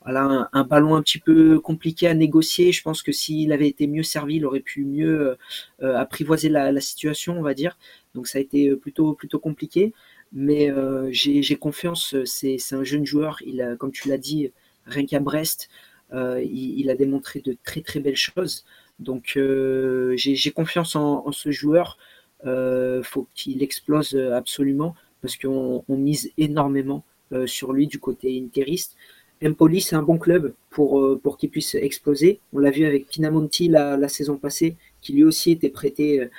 voilà, 0.02 0.50
un, 0.54 0.64
ballon 0.64 0.96
un 0.96 1.02
petit 1.02 1.20
peu 1.20 1.60
compliqué 1.60 2.08
à 2.08 2.14
négocier. 2.14 2.72
Je 2.72 2.82
pense 2.82 3.02
que 3.04 3.12
s'il 3.12 3.52
avait 3.52 3.68
été 3.68 3.88
mieux 3.88 4.04
servi, 4.04 4.36
il 4.36 4.46
aurait 4.46 4.62
pu 4.62 4.86
mieux 4.86 5.38
euh, 5.82 5.98
apprivoiser 5.98 6.50
la, 6.50 6.80
situation, 6.82 7.38
on 7.38 7.42
va 7.42 7.54
dire. 7.54 7.78
Donc 8.16 8.28
ça 8.28 8.38
a 8.38 8.42
été 8.42 8.76
plutôt 8.76 9.14
plutôt 9.14 9.40
compliqué, 9.40 9.94
mais 10.32 10.72
euh, 10.72 11.10
j'ai 11.12 11.56
confiance. 11.56 12.16
C'est 12.26 12.58
un 12.72 12.84
jeune 12.84 13.06
joueur. 13.06 13.40
Il 13.46 13.76
comme 13.80 13.92
tu 13.92 14.08
l'as 14.10 14.18
dit, 14.18 14.52
rien 14.86 15.06
qu'à 15.06 15.20
Brest, 15.20 15.70
euh, 16.14 16.42
il, 16.44 16.80
il, 16.80 16.90
a 16.90 16.96
démontré 16.96 17.42
de 17.42 17.56
très 17.64 17.82
très 17.82 18.00
belles 18.00 18.16
choses. 18.16 18.66
Donc 19.00 19.34
euh, 19.38 20.14
j'ai 20.18 20.52
confiance 20.52 20.96
en, 20.96 21.32
ce 21.32 21.52
joueur. 21.52 21.98
Euh, 22.46 23.04
faut 23.04 23.28
qu'il 23.36 23.64
explose 23.64 24.16
absolument 24.16 24.96
parce 25.22 25.36
qu'on 25.36 25.84
on 25.88 25.98
mise 25.98 26.32
énormément 26.38 27.04
euh, 27.34 27.48
sur 27.48 27.74
lui 27.74 27.88
du 27.88 28.00
côté 28.00 28.42
interiste. 28.42 28.96
Empoli, 29.44 29.82
c'est 29.82 29.96
un 29.96 30.04
bon 30.04 30.18
club 30.18 30.54
pour, 30.70 31.00
euh, 31.00 31.20
pour 31.22 31.38
qu'il 31.38 31.50
puisse 31.50 31.76
exploser. 31.76 32.40
On 32.54 32.60
l'a 32.60 32.72
vu 32.72 32.86
avec 32.86 33.08
Pinamonti 33.08 33.70
la, 33.70 33.98
la, 33.98 34.10
saison 34.10 34.38
passée, 34.38 34.76
qui 35.02 35.14
lui 35.14 35.24
aussi 35.24 35.52
était 35.52 35.70
prêté 35.70 36.30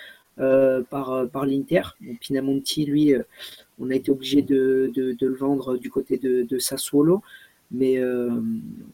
euh, 0.40 0.82
par, 0.88 1.28
par 1.28 1.44
l'Inter. 1.44 1.82
Pinamonti, 2.20 2.86
lui, 2.86 3.12
euh, 3.12 3.22
on 3.78 3.90
a 3.90 3.94
été 3.94 4.10
obligé 4.10 4.40
de, 4.40 4.90
de, 4.94 5.12
de, 5.12 5.26
le 5.26 5.34
vendre 5.34 5.76
du 5.76 5.90
côté 5.90 6.16
de, 6.16 6.42
de 6.42 6.58
Sassuolo. 6.58 7.22
Mais 7.70 7.98
euh, 7.98 8.40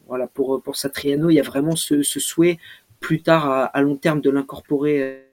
voilà, 0.07 0.27
pour, 0.27 0.61
pour 0.61 0.75
Satriano, 0.75 1.29
il 1.29 1.35
y 1.35 1.39
a 1.39 1.43
vraiment 1.43 1.77
ce, 1.77 2.03
ce 2.03 2.19
souhait 2.19 2.59
plus 2.99 3.21
tard 3.21 3.49
à, 3.49 3.65
à 3.65 3.81
long 3.81 3.95
terme 3.95 4.19
de 4.19 4.29
l'incorporer 4.29 5.23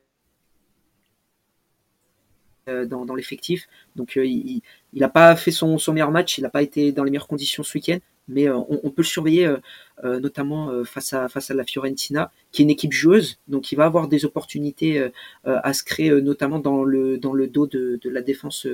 dans, 2.66 3.04
dans 3.04 3.14
l'effectif. 3.14 3.66
Donc 3.96 4.16
il 4.16 4.62
n'a 4.94 5.08
pas 5.08 5.34
fait 5.34 5.50
son, 5.50 5.78
son 5.78 5.92
meilleur 5.92 6.12
match, 6.12 6.38
il 6.38 6.42
n'a 6.42 6.50
pas 6.50 6.62
été 6.62 6.92
dans 6.92 7.02
les 7.02 7.10
meilleures 7.10 7.28
conditions 7.28 7.64
ce 7.64 7.76
week-end 7.76 7.98
mais 8.28 8.48
on, 8.48 8.66
on, 8.70 8.90
peut 8.90 9.02
le 9.02 9.06
surveiller 9.06 9.54
notamment 10.02 10.84
face 10.84 11.12
à 11.12 11.28
face 11.28 11.50
à 11.50 11.54
la 11.54 11.64
Fiorentina, 11.64 12.30
qui 12.52 12.62
est 12.62 12.64
une 12.64 12.70
équipe 12.70 12.92
joueuse, 12.92 13.38
donc 13.48 13.72
il 13.72 13.76
va 13.76 13.84
avoir 13.84 14.08
des 14.08 14.24
opportunités 14.24 15.10
à 15.44 15.72
se 15.72 15.84
créer, 15.84 16.10
notamment 16.22 16.58
dans 16.58 16.84
le 16.84 17.18
dans 17.18 17.32
le 17.32 17.46
dos 17.46 17.66
de, 17.66 17.98
de 18.02 18.10
la 18.10 18.22
défense 18.22 18.66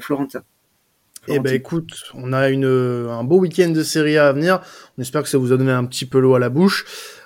florentin. 0.00 0.44
Eh 1.28 1.38
ben 1.38 1.54
écoute, 1.54 2.04
on 2.12 2.32
a 2.32 2.50
une, 2.50 2.66
un 2.66 3.24
beau 3.24 3.38
week-end 3.38 3.70
de 3.70 3.82
Serie 3.82 4.18
A 4.18 4.28
à 4.28 4.32
venir. 4.32 4.60
On 4.98 5.02
espère 5.02 5.22
que 5.22 5.28
ça 5.28 5.38
vous 5.38 5.52
a 5.52 5.56
donné 5.56 5.72
un 5.72 5.84
petit 5.86 6.04
peu 6.04 6.20
l'eau 6.20 6.34
à 6.34 6.38
la 6.38 6.50
bouche. 6.50 6.84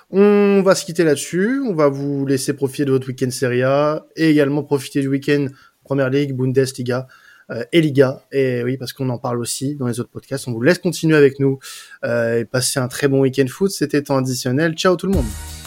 On 0.09 0.61
va 0.63 0.73
se 0.73 0.85
quitter 0.85 1.03
là-dessus. 1.03 1.61
On 1.65 1.73
va 1.73 1.89
vous 1.89 2.25
laisser 2.25 2.53
profiter 2.53 2.85
de 2.85 2.91
votre 2.91 3.07
week-end 3.07 3.29
Serie 3.29 3.63
A 3.63 4.05
et 4.15 4.29
également 4.29 4.63
profiter 4.63 5.01
du 5.01 5.07
week-end 5.07 5.47
Première 5.83 6.09
Ligue, 6.09 6.33
Bundesliga 6.33 7.07
euh, 7.07 7.13
et 7.71 7.81
Liga. 7.81 8.23
Et 8.31 8.63
oui, 8.63 8.77
parce 8.77 8.93
qu'on 8.93 9.09
en 9.09 9.17
parle 9.17 9.39
aussi 9.39 9.75
dans 9.75 9.87
les 9.87 9.99
autres 9.99 10.11
podcasts. 10.11 10.47
On 10.47 10.51
vous 10.51 10.61
laisse 10.61 10.79
continuer 10.79 11.15
avec 11.15 11.39
nous 11.39 11.59
euh, 12.03 12.39
et 12.39 12.45
passer 12.45 12.79
un 12.79 12.87
très 12.87 13.07
bon 13.07 13.21
week-end 13.21 13.47
foot. 13.47 13.71
C'était 13.71 14.01
temps 14.01 14.17
additionnel. 14.17 14.73
Ciao 14.73 14.95
tout 14.95 15.07
le 15.07 15.13
monde. 15.13 15.58